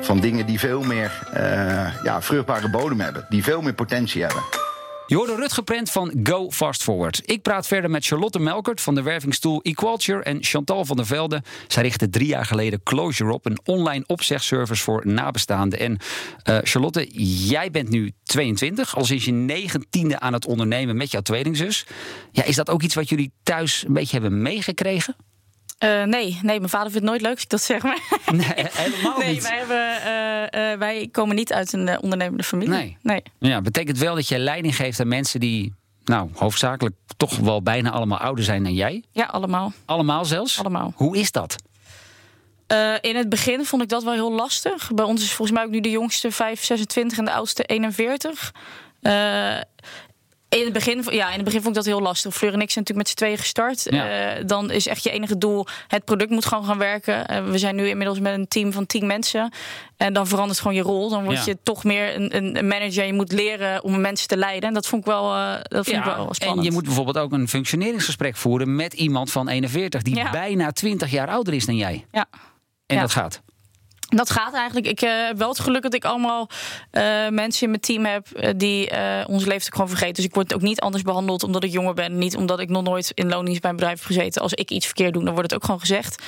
van 0.00 0.20
dingen 0.20 0.46
die 0.46 0.58
veel 0.58 0.82
meer 0.82 1.28
uh, 1.34 2.02
ja, 2.04 2.22
vruchtbare 2.22 2.70
bodem 2.70 3.00
hebben, 3.00 3.26
die 3.28 3.42
veel 3.42 3.62
meer 3.62 3.74
potentie 3.74 4.22
hebben. 4.22 4.69
Je 5.10 5.16
hoorde 5.16 5.34
Rutger 5.34 5.62
Prent 5.62 5.90
van 5.90 6.12
Go 6.22 6.50
Fast 6.50 6.82
Forward. 6.82 7.22
Ik 7.24 7.42
praat 7.42 7.66
verder 7.66 7.90
met 7.90 8.06
Charlotte 8.06 8.38
Melkert 8.38 8.80
van 8.80 8.94
de 8.94 9.02
wervingstoel 9.02 9.62
Equalture 9.62 10.22
en 10.22 10.38
Chantal 10.40 10.84
van 10.84 10.96
der 10.96 11.06
Velde. 11.06 11.42
Zij 11.68 11.82
richtte 11.82 12.08
drie 12.08 12.26
jaar 12.26 12.44
geleden 12.44 12.82
Closure 12.82 13.32
op, 13.32 13.46
een 13.46 13.58
online 13.64 14.04
opzegservice 14.06 14.82
voor 14.82 15.06
nabestaanden. 15.06 15.78
En 15.78 15.98
uh, 16.50 16.58
Charlotte, 16.62 17.06
jij 17.48 17.70
bent 17.70 17.88
nu 17.88 18.12
22, 18.22 18.96
al 18.96 19.04
sinds 19.04 19.24
je 19.24 19.32
negentiende 19.32 20.20
aan 20.20 20.32
het 20.32 20.46
ondernemen 20.46 20.96
met 20.96 21.10
jouw 21.10 21.22
tweelingzus. 21.22 21.86
Ja, 22.32 22.44
is 22.44 22.56
dat 22.56 22.70
ook 22.70 22.82
iets 22.82 22.94
wat 22.94 23.08
jullie 23.08 23.32
thuis 23.42 23.84
een 23.86 23.92
beetje 23.92 24.20
hebben 24.20 24.42
meegekregen? 24.42 25.16
Uh, 25.84 26.02
nee, 26.02 26.38
nee, 26.42 26.58
mijn 26.58 26.68
vader 26.68 26.90
vindt 26.90 26.94
het 26.94 27.04
nooit 27.04 27.20
leuk 27.20 27.34
als 27.34 27.42
ik 27.42 27.48
dat 27.48 27.62
zeg. 27.62 27.82
Maar 27.82 27.98
nee, 28.32 28.66
helemaal 28.70 29.18
nee, 29.18 29.32
niet. 29.32 29.42
Wij, 29.42 29.58
hebben, 29.58 29.96
uh, 30.54 30.72
uh, 30.72 30.78
wij 30.78 31.08
komen 31.12 31.36
niet 31.36 31.52
uit 31.52 31.72
een 31.72 32.00
ondernemende 32.00 32.42
familie. 32.42 32.74
Nee. 32.74 32.96
nee. 33.02 33.22
Ja, 33.38 33.60
betekent 33.60 33.98
wel 33.98 34.14
dat 34.14 34.28
je 34.28 34.38
leiding 34.38 34.76
geeft 34.76 35.00
aan 35.00 35.08
mensen 35.08 35.40
die, 35.40 35.74
nou, 36.04 36.30
hoofdzakelijk 36.34 36.94
toch 37.16 37.36
wel 37.36 37.62
bijna 37.62 37.90
allemaal 37.90 38.18
ouder 38.18 38.44
zijn 38.44 38.62
dan 38.62 38.74
jij? 38.74 39.04
Ja, 39.12 39.24
allemaal. 39.24 39.72
Allemaal 39.84 40.24
zelfs? 40.24 40.58
Allemaal. 40.58 40.92
Hoe 40.96 41.16
is 41.16 41.32
dat? 41.32 41.56
in 43.00 43.16
het 43.16 43.28
begin 43.28 43.64
vond 43.64 43.82
ik 43.82 43.88
dat 43.88 44.02
wel 44.02 44.12
heel 44.12 44.32
lastig. 44.32 44.90
Bij 44.94 45.04
ons 45.04 45.22
is 45.22 45.32
volgens 45.32 45.56
mij 45.56 45.66
ook 45.66 45.72
nu 45.72 45.80
de 45.80 45.90
jongste 45.90 46.30
5, 46.30 46.64
26 46.64 47.18
en 47.18 47.24
de 47.24 47.32
oudste 47.32 47.62
41. 47.62 48.52
In 50.50 50.64
het, 50.64 50.72
begin, 50.72 51.04
ja, 51.10 51.28
in 51.28 51.34
het 51.34 51.44
begin 51.44 51.62
vond 51.62 51.76
ik 51.76 51.84
dat 51.84 51.92
heel 51.92 52.02
lastig. 52.02 52.34
Fleur 52.34 52.52
en 52.52 52.60
ik 52.60 52.70
zijn 52.70 52.84
natuurlijk 52.84 52.96
met 52.96 53.08
z'n 53.08 53.14
tweeën 53.14 53.38
gestart. 53.38 53.86
Ja. 53.90 54.36
Uh, 54.36 54.46
dan 54.46 54.70
is 54.70 54.86
echt 54.86 55.02
je 55.02 55.10
enige 55.10 55.38
doel: 55.38 55.66
het 55.88 56.04
product 56.04 56.30
moet 56.30 56.46
gewoon 56.46 56.64
gaan 56.64 56.78
werken. 56.78 57.32
Uh, 57.32 57.44
we 57.44 57.58
zijn 57.58 57.76
nu 57.76 57.88
inmiddels 57.88 58.20
met 58.20 58.34
een 58.34 58.48
team 58.48 58.72
van 58.72 58.86
tien 58.86 59.06
mensen. 59.06 59.52
En 59.96 60.12
dan 60.12 60.26
verandert 60.26 60.58
gewoon 60.58 60.76
je 60.76 60.82
rol. 60.82 61.08
Dan 61.08 61.24
word 61.24 61.36
ja. 61.36 61.42
je 61.44 61.58
toch 61.62 61.84
meer 61.84 62.16
een, 62.16 62.56
een, 62.56 62.66
manager. 62.66 63.04
Je 63.04 63.12
moet 63.12 63.32
leren 63.32 63.84
om 63.84 64.00
mensen 64.00 64.28
te 64.28 64.36
leiden. 64.36 64.68
En 64.68 64.74
dat 64.74 64.86
vond 64.86 65.02
ik 65.02 65.08
wel, 65.08 65.36
uh, 65.36 65.52
dat 65.62 65.84
vond 65.84 65.86
ja, 65.86 65.98
ik 65.98 66.16
wel 66.16 66.34
spannend. 66.34 66.58
En 66.58 66.64
je 66.64 66.72
moet 66.72 66.84
bijvoorbeeld 66.84 67.18
ook 67.18 67.32
een 67.32 67.48
functioneringsgesprek 67.48 68.36
voeren 68.36 68.76
met 68.76 68.92
iemand 68.92 69.30
van 69.30 69.48
41 69.48 70.02
die 70.02 70.30
bijna 70.30 70.72
20 70.72 71.10
jaar 71.10 71.28
ouder 71.28 71.54
is 71.54 71.66
dan 71.66 71.76
jij. 71.76 72.06
Ja. 72.10 72.26
En 72.86 73.00
dat 73.00 73.12
gaat. 73.12 73.42
Dat 74.10 74.30
gaat 74.30 74.54
eigenlijk. 74.54 74.86
Ik 74.86 75.02
uh, 75.02 75.10
heb 75.26 75.38
wel 75.38 75.48
het 75.48 75.60
geluk 75.60 75.82
dat 75.82 75.94
ik 75.94 76.04
allemaal 76.04 76.48
uh, 76.92 77.28
mensen 77.28 77.62
in 77.62 77.68
mijn 77.68 77.80
team 77.80 78.04
heb 78.04 78.26
uh, 78.34 78.50
die 78.56 78.90
ons 79.26 79.44
leeftijd 79.44 79.72
gewoon 79.74 79.88
vergeten. 79.88 80.14
Dus 80.14 80.24
ik 80.24 80.34
word 80.34 80.54
ook 80.54 80.60
niet 80.60 80.80
anders 80.80 81.02
behandeld 81.02 81.42
omdat 81.42 81.64
ik 81.64 81.72
jonger 81.72 81.94
ben. 81.94 82.18
Niet 82.18 82.36
omdat 82.36 82.60
ik 82.60 82.68
nog 82.68 82.82
nooit 82.82 83.10
in 83.14 83.28
loondienst 83.28 83.60
bij 83.60 83.70
een 83.70 83.76
bedrijf 83.76 83.98
heb 83.98 84.06
gezeten. 84.06 84.42
Als 84.42 84.54
ik 84.54 84.70
iets 84.70 84.86
verkeerd 84.86 85.12
doe, 85.12 85.24
dan 85.24 85.34
wordt 85.34 85.50
het 85.50 85.60
ook 85.60 85.64
gewoon 85.64 85.80
gezegd. 85.80 86.22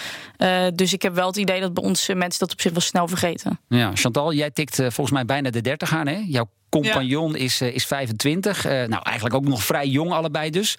dus 0.74 0.92
ik 0.92 1.02
heb 1.02 1.14
wel 1.14 1.26
het 1.26 1.36
idee 1.36 1.60
dat 1.60 1.74
bij 1.74 1.84
ons 1.84 2.08
mensen 2.08 2.40
dat 2.40 2.52
op 2.52 2.60
zich 2.60 2.72
wel 2.72 2.80
snel 2.80 3.08
vergeten. 3.08 3.60
Ja, 3.68 3.90
Chantal, 3.94 4.32
jij 4.32 4.50
tikt 4.50 4.76
volgens 4.76 5.10
mij 5.10 5.24
bijna 5.24 5.50
de 5.50 5.60
30 5.60 5.94
aan, 5.94 6.06
hè? 6.06 6.22
Jouw 6.26 6.48
compagnon 6.72 7.32
ja. 7.32 7.38
is, 7.38 7.60
is 7.60 7.86
25. 7.86 8.64
nou, 8.64 9.02
eigenlijk 9.02 9.34
ook 9.34 9.48
nog 9.48 9.64
vrij 9.64 9.86
jong 9.86 10.10
allebei 10.10 10.50
dus. 10.50 10.76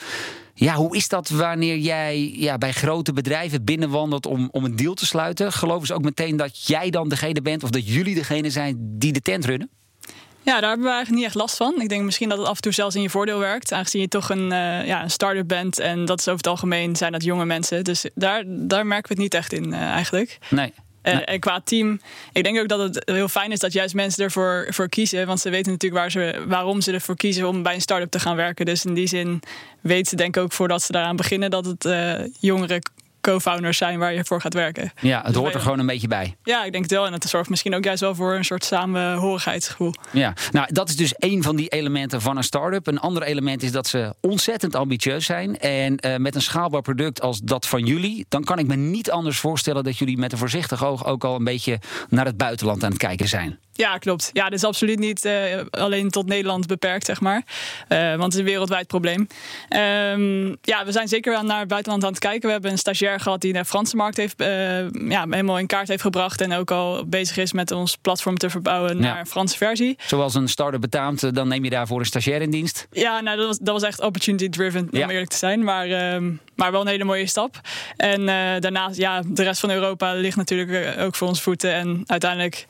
Ja, 0.55 0.75
hoe 0.75 0.95
is 0.95 1.07
dat 1.07 1.29
wanneer 1.29 1.77
jij 1.77 2.33
ja, 2.35 2.57
bij 2.57 2.71
grote 2.71 3.13
bedrijven 3.13 3.63
binnenwandelt 3.63 4.25
om, 4.25 4.49
om 4.51 4.65
een 4.65 4.75
deal 4.75 4.93
te 4.93 5.05
sluiten? 5.05 5.51
Geloven 5.51 5.87
ze 5.87 5.93
ook 5.93 6.03
meteen 6.03 6.37
dat 6.37 6.67
jij 6.67 6.89
dan 6.89 7.09
degene 7.09 7.41
bent 7.41 7.63
of 7.63 7.69
dat 7.69 7.87
jullie 7.87 8.15
degene 8.15 8.49
zijn 8.49 8.77
die 8.79 9.13
de 9.13 9.21
tent 9.21 9.45
runnen? 9.45 9.69
Ja, 10.41 10.59
daar 10.59 10.69
hebben 10.69 10.87
we 10.87 10.93
eigenlijk 10.93 11.15
niet 11.15 11.25
echt 11.25 11.35
last 11.35 11.57
van. 11.57 11.81
Ik 11.81 11.89
denk 11.89 12.03
misschien 12.03 12.29
dat 12.29 12.37
het 12.37 12.47
af 12.47 12.55
en 12.55 12.61
toe 12.61 12.71
zelfs 12.71 12.95
in 12.95 13.01
je 13.01 13.09
voordeel 13.09 13.39
werkt. 13.39 13.71
Aangezien 13.71 14.01
je 14.01 14.07
toch 14.07 14.29
een, 14.29 14.51
uh, 14.51 14.85
ja, 14.85 15.03
een 15.03 15.11
start-up 15.11 15.47
bent. 15.47 15.79
En 15.79 16.05
dat 16.05 16.19
is 16.19 16.27
over 16.27 16.37
het 16.37 16.47
algemeen 16.47 16.95
zijn 16.95 17.11
dat 17.11 17.23
jonge 17.23 17.45
mensen. 17.45 17.83
Dus 17.83 18.05
daar, 18.15 18.43
daar 18.45 18.85
merken 18.85 19.07
we 19.07 19.13
het 19.13 19.23
niet 19.23 19.33
echt 19.33 19.53
in 19.53 19.67
uh, 19.67 19.81
eigenlijk. 19.81 20.37
Nee. 20.49 20.73
En, 21.03 21.15
nee. 21.15 21.25
en, 21.25 21.39
qua 21.39 21.61
team, 21.63 22.01
ik 22.33 22.43
denk 22.43 22.59
ook 22.59 22.67
dat 22.67 22.79
het 22.79 23.01
heel 23.05 23.27
fijn 23.27 23.51
is 23.51 23.59
dat 23.59 23.73
juist 23.73 23.93
mensen 23.93 24.23
ervoor 24.23 24.67
voor 24.69 24.89
kiezen. 24.89 25.27
Want 25.27 25.39
ze 25.39 25.49
weten 25.49 25.71
natuurlijk 25.71 26.01
waar 26.01 26.11
ze, 26.11 26.43
waarom 26.47 26.81
ze 26.81 26.91
ervoor 26.91 27.15
kiezen 27.15 27.47
om 27.47 27.63
bij 27.63 27.73
een 27.73 27.81
start-up 27.81 28.11
te 28.11 28.19
gaan 28.19 28.35
werken. 28.35 28.65
Dus 28.65 28.85
in 28.85 28.93
die 28.93 29.07
zin 29.07 29.41
weten 29.81 30.05
ze 30.05 30.15
denk 30.15 30.35
ik 30.35 30.43
ook 30.43 30.51
voordat 30.51 30.81
ze 30.81 30.91
daaraan 30.91 31.15
beginnen 31.15 31.49
dat 31.49 31.65
het 31.65 31.85
uh, 31.85 32.13
jongere 32.39 32.81
co-founders 33.23 33.77
zijn 33.77 33.99
waar 33.99 34.13
je 34.13 34.25
voor 34.25 34.41
gaat 34.41 34.53
werken. 34.53 34.91
Ja, 35.01 35.17
het 35.17 35.25
dus 35.25 35.35
hoort 35.35 35.53
er 35.53 35.59
gewoon 35.59 35.79
een 35.79 35.85
beetje 35.85 36.07
bij. 36.07 36.35
Ja, 36.43 36.63
ik 36.63 36.71
denk 36.71 36.83
het 36.83 36.93
wel. 36.93 37.05
En 37.05 37.13
het 37.13 37.23
zorgt 37.23 37.49
misschien 37.49 37.75
ook 37.75 37.83
juist 37.83 38.01
wel 38.01 38.15
voor 38.15 38.35
een 38.35 38.45
soort 38.45 38.63
samenhorigheidsgevoel. 38.63 39.93
Ja, 40.11 40.33
nou 40.51 40.67
dat 40.71 40.89
is 40.89 40.95
dus 40.95 41.15
één 41.15 41.43
van 41.43 41.55
die 41.55 41.67
elementen 41.67 42.21
van 42.21 42.37
een 42.37 42.43
start-up. 42.43 42.87
Een 42.87 42.99
ander 42.99 43.23
element 43.23 43.63
is 43.63 43.71
dat 43.71 43.87
ze 43.87 44.13
ontzettend 44.21 44.75
ambitieus 44.75 45.25
zijn. 45.25 45.59
En 45.59 45.97
uh, 46.05 46.15
met 46.15 46.35
een 46.35 46.41
schaalbaar 46.41 46.81
product 46.81 47.21
als 47.21 47.39
dat 47.39 47.67
van 47.67 47.85
jullie, 47.85 48.25
dan 48.29 48.43
kan 48.43 48.59
ik 48.59 48.67
me 48.67 48.75
niet 48.75 49.11
anders 49.11 49.39
voorstellen 49.39 49.83
dat 49.83 49.97
jullie 49.97 50.17
met 50.17 50.31
een 50.31 50.37
voorzichtig 50.37 50.85
oog 50.85 51.05
ook 51.05 51.23
al 51.23 51.35
een 51.35 51.43
beetje 51.43 51.79
naar 52.09 52.25
het 52.25 52.37
buitenland 52.37 52.83
aan 52.83 52.89
het 52.89 52.99
kijken 52.99 53.27
zijn. 53.27 53.59
Ja, 53.75 53.97
klopt. 53.97 54.29
Ja, 54.33 54.43
dit 54.43 54.53
is 54.53 54.63
absoluut 54.63 54.99
niet 54.99 55.25
uh, 55.25 55.33
alleen 55.69 56.09
tot 56.09 56.25
Nederland 56.25 56.67
beperkt, 56.67 57.05
zeg 57.05 57.21
maar. 57.21 57.43
Uh, 57.89 58.09
want 58.09 58.23
het 58.23 58.33
is 58.33 58.39
een 58.39 58.45
wereldwijd 58.45 58.87
probleem. 58.87 59.27
Um, 59.69 60.57
ja, 60.61 60.85
we 60.85 60.91
zijn 60.91 61.07
zeker 61.07 61.31
wel 61.31 61.43
naar 61.43 61.59
het 61.59 61.67
buitenland 61.67 62.03
aan 62.03 62.09
het 62.09 62.19
kijken. 62.19 62.45
We 62.45 62.51
hebben 62.51 62.71
een 62.71 62.77
stagiair 62.77 63.19
gehad 63.19 63.41
die 63.41 63.53
de 63.53 63.65
Franse 63.65 63.95
markt 63.95 64.17
heeft, 64.17 64.41
uh, 64.41 64.47
ja, 64.91 65.25
helemaal 65.29 65.59
in 65.59 65.67
kaart 65.67 65.87
heeft 65.87 66.01
gebracht. 66.01 66.41
En 66.41 66.53
ook 66.53 66.71
al 66.71 67.05
bezig 67.05 67.37
is 67.37 67.53
met 67.53 67.71
ons 67.71 67.97
platform 67.97 68.37
te 68.37 68.49
verbouwen 68.49 68.99
naar 68.99 69.19
een 69.19 69.27
Franse 69.27 69.57
versie. 69.57 69.97
Zoals 70.05 70.35
een 70.35 70.47
start-up 70.47 70.81
betaamt, 70.81 71.35
dan 71.35 71.47
neem 71.47 71.63
je 71.63 71.69
daarvoor 71.69 71.99
een 71.99 72.05
stagiair 72.05 72.41
in 72.41 72.51
dienst? 72.51 72.87
Ja, 72.91 73.21
nou, 73.21 73.37
dat 73.37 73.47
was, 73.47 73.57
dat 73.57 73.73
was 73.73 73.83
echt 73.83 74.01
opportunity 74.01 74.49
driven, 74.49 74.81
om 74.91 74.99
ja. 74.99 75.09
eerlijk 75.09 75.29
te 75.29 75.37
zijn. 75.37 75.63
Maar, 75.63 76.13
um, 76.13 76.39
maar 76.55 76.71
wel 76.71 76.81
een 76.81 76.87
hele 76.87 77.03
mooie 77.03 77.27
stap. 77.27 77.59
En 77.97 78.25
daarnaast, 78.59 78.97
ja, 78.97 79.21
de 79.27 79.43
rest 79.43 79.59
van 79.59 79.71
Europa 79.71 80.13
ligt 80.13 80.37
natuurlijk 80.37 80.99
ook 80.99 81.15
voor 81.15 81.27
ons 81.27 81.41
voeten. 81.41 81.73
En 81.73 82.03
uiteindelijk 82.05 82.65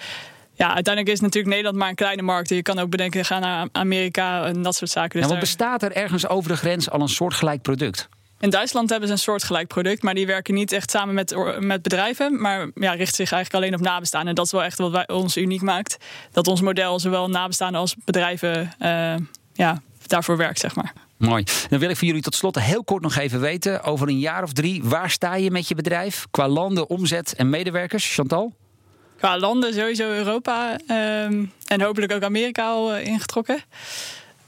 ja, 0.54 0.74
uiteindelijk 0.74 1.16
is 1.16 1.22
natuurlijk 1.22 1.48
Nederland 1.48 1.78
maar 1.78 1.90
een 1.90 1.96
kleine 1.96 2.22
markt. 2.22 2.50
Je 2.50 2.62
kan 2.62 2.80
ook 2.80 2.90
bedenken, 2.90 3.26
gaan 3.26 3.42
naar 3.42 3.68
Amerika 3.72 4.46
en 4.46 4.62
dat 4.62 4.76
soort 4.76 4.92
zaken. 4.92 5.12
Dus 5.12 5.22
ja, 5.22 5.28
want 5.28 5.40
bestaat 5.40 5.84
er 5.84 5.92
ergens 5.92 6.28
over 6.28 6.50
de 6.50 6.58
grens 6.58 6.90
al 6.90 7.02
een 7.02 7.10
soortgelijk 7.10 7.62
product? 7.62 8.10
In 8.40 8.50
Duitsland 8.50 8.90
hebben 8.90 9.08
ze 9.08 9.14
een 9.14 9.20
soortgelijk 9.20 9.68
product, 9.68 10.04
maar 10.04 10.14
die 10.14 10.26
werken 10.26 10.54
niet 10.54 10.72
echt 10.72 10.92
samen 10.92 11.14
met, 11.14 11.36
met 11.60 11.82
bedrijven, 11.82 12.42
maar 12.42 12.60
ja, 12.76 12.92
richten 12.92 13.16
zich 13.16 13.32
eigenlijk 13.32 13.64
alleen 13.64 13.80
op 13.80 13.86
nabestaanden. 13.86 14.30
En 14.30 14.36
dat 14.36 14.46
is 14.46 14.52
wel 14.52 14.64
echt 14.64 14.78
wat 14.78 14.92
wij, 14.92 15.08
ons 15.08 15.38
uniek 15.38 15.62
maakt. 15.62 15.98
Dat 16.32 16.48
ons 16.48 16.62
model 16.62 17.00
zowel 17.00 17.30
nabestaanden 17.30 17.80
als 17.80 17.96
bedrijven 18.06 18.74
uh, 18.80 19.16
ja, 19.54 19.82
daarvoor 20.08 20.38
werkt, 20.38 20.60
zeg 20.60 20.76
maar. 20.76 20.94
Mooi. 21.18 21.44
Dan 21.70 21.80
wil 21.80 21.90
ik 21.90 21.98
voor 21.98 22.08
jullie 22.08 22.22
tot 22.22 22.36
slot 22.36 22.60
heel 22.60 22.84
kort 22.84 23.02
nog 23.02 23.16
even 23.16 23.40
weten, 23.40 23.84
over 23.84 24.08
een 24.08 24.20
jaar 24.20 24.44
of 24.44 24.54
drie, 24.54 24.84
waar 24.84 25.10
sta 25.10 25.36
je 25.36 25.52
met 25.52 25.68
je 25.68 25.76
bedrijf 25.76 26.26
qua 26.32 26.48
landen, 26.48 26.90
omzet 26.90 27.36
en 27.36 27.50
medewerkers? 27.50 28.14
Chantal? 28.14 28.54
Qua 29.24 29.38
landen 29.38 29.74
sowieso 29.74 30.04
Europa 30.04 30.78
um, 30.88 31.52
en 31.66 31.82
hopelijk 31.82 32.12
ook 32.12 32.24
Amerika 32.24 32.68
al 32.68 32.96
uh, 32.96 33.06
ingetrokken. 33.06 33.64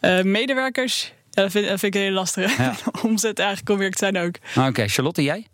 Uh, 0.01 0.21
medewerkers, 0.21 1.13
ja, 1.31 1.41
dat, 1.41 1.51
vind, 1.51 1.67
dat 1.67 1.79
vind 1.79 1.95
ik 1.95 2.01
heel 2.01 2.11
lastig. 2.11 2.57
Ja. 2.57 2.75
Omzet 3.03 3.39
eigenlijk 3.39 3.69
om 3.69 3.77
weer 3.77 3.91
te 3.91 3.97
zijn 3.97 4.17
ook. 4.17 4.35
Oké, 4.57 4.67
okay. 4.67 4.87
Charlotte, 4.87 5.23
jij? 5.23 5.47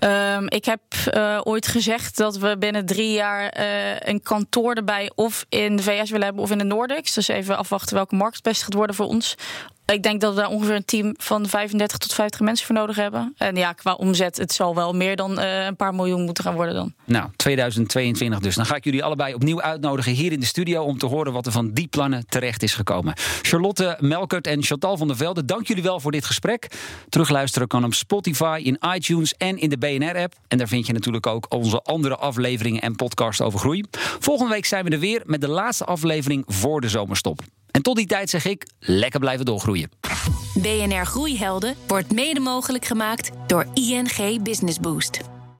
Um, 0.00 0.48
ik 0.48 0.64
heb 0.64 0.80
uh, 1.14 1.40
ooit 1.42 1.66
gezegd 1.66 2.16
dat 2.16 2.38
we 2.38 2.56
binnen 2.58 2.86
drie 2.86 3.12
jaar 3.12 3.58
uh, 3.60 4.00
een 4.00 4.22
kantoor 4.22 4.74
erbij 4.74 5.10
of 5.14 5.46
in 5.48 5.76
de 5.76 5.82
VS 5.82 6.10
willen 6.10 6.26
hebben 6.26 6.42
of 6.42 6.50
in 6.50 6.58
de 6.58 6.64
Nordics. 6.64 7.14
Dus 7.14 7.28
even 7.28 7.56
afwachten 7.56 7.94
welke 7.94 8.14
markt 8.14 8.34
het 8.34 8.44
best 8.44 8.62
gaat 8.62 8.74
worden 8.74 8.96
voor 8.96 9.06
ons. 9.06 9.34
Ik 9.90 10.02
denk 10.02 10.20
dat 10.20 10.34
we 10.34 10.40
daar 10.40 10.50
ongeveer 10.50 10.74
een 10.74 10.84
team 10.84 11.14
van 11.16 11.48
35 11.48 11.98
tot 11.98 12.12
50 12.14 12.40
mensen 12.40 12.66
voor 12.66 12.74
nodig 12.74 12.96
hebben. 12.96 13.34
En 13.36 13.56
ja, 13.56 13.72
qua 13.72 13.94
omzet, 13.94 14.36
het 14.36 14.52
zal 14.52 14.74
wel 14.74 14.92
meer 14.92 15.16
dan 15.16 15.38
uh, 15.38 15.64
een 15.64 15.76
paar 15.76 15.94
miljoen 15.94 16.24
moeten 16.24 16.44
gaan 16.44 16.54
worden 16.54 16.74
dan. 16.74 16.94
Nou, 17.04 17.28
2022 17.36 18.40
dus. 18.40 18.54
Dan 18.54 18.66
ga 18.66 18.76
ik 18.76 18.84
jullie 18.84 19.04
allebei 19.04 19.34
opnieuw 19.34 19.62
uitnodigen 19.62 20.12
hier 20.12 20.32
in 20.32 20.40
de 20.40 20.46
studio... 20.46 20.82
om 20.82 20.98
te 20.98 21.06
horen 21.06 21.32
wat 21.32 21.46
er 21.46 21.52
van 21.52 21.72
die 21.72 21.86
plannen 21.86 22.26
terecht 22.28 22.62
is 22.62 22.74
gekomen. 22.74 23.14
Charlotte 23.42 23.96
Melkert 24.00 24.46
en 24.46 24.62
Chantal 24.62 24.96
van 24.96 25.06
der 25.06 25.16
Velde, 25.16 25.44
dank 25.44 25.66
jullie 25.66 25.82
wel 25.82 26.00
voor 26.00 26.12
dit 26.12 26.24
gesprek. 26.24 26.66
Terugluisteren 27.08 27.68
kan 27.68 27.84
op 27.84 27.94
Spotify, 27.94 28.60
in 28.64 28.78
iTunes 28.94 29.34
en 29.34 29.58
in 29.58 29.70
de 29.70 29.78
BNR-app. 29.78 30.34
En 30.48 30.58
daar 30.58 30.68
vind 30.68 30.86
je 30.86 30.92
natuurlijk 30.92 31.26
ook 31.26 31.46
onze 31.48 31.82
andere 31.82 32.16
afleveringen 32.16 32.80
en 32.80 32.96
podcasts 32.96 33.40
over 33.40 33.58
groei. 33.58 33.84
Volgende 34.18 34.52
week 34.52 34.66
zijn 34.66 34.84
we 34.84 34.90
er 34.90 34.98
weer 34.98 35.22
met 35.24 35.40
de 35.40 35.48
laatste 35.48 35.84
aflevering 35.84 36.44
voor 36.46 36.80
de 36.80 36.88
zomerstop. 36.88 37.42
En 37.70 37.82
tot 37.82 37.96
die 37.96 38.06
tijd 38.06 38.30
zeg 38.30 38.44
ik, 38.44 38.66
lekker 38.78 39.20
blijven 39.20 39.44
doorgroeien. 39.44 39.90
BNR 40.54 41.06
Groeihelden 41.06 41.74
wordt 41.86 42.12
mede 42.12 42.40
mogelijk 42.40 42.84
gemaakt 42.84 43.30
door 43.46 43.66
ING 43.74 44.42
Business 44.42 44.80
Boost. 44.80 45.20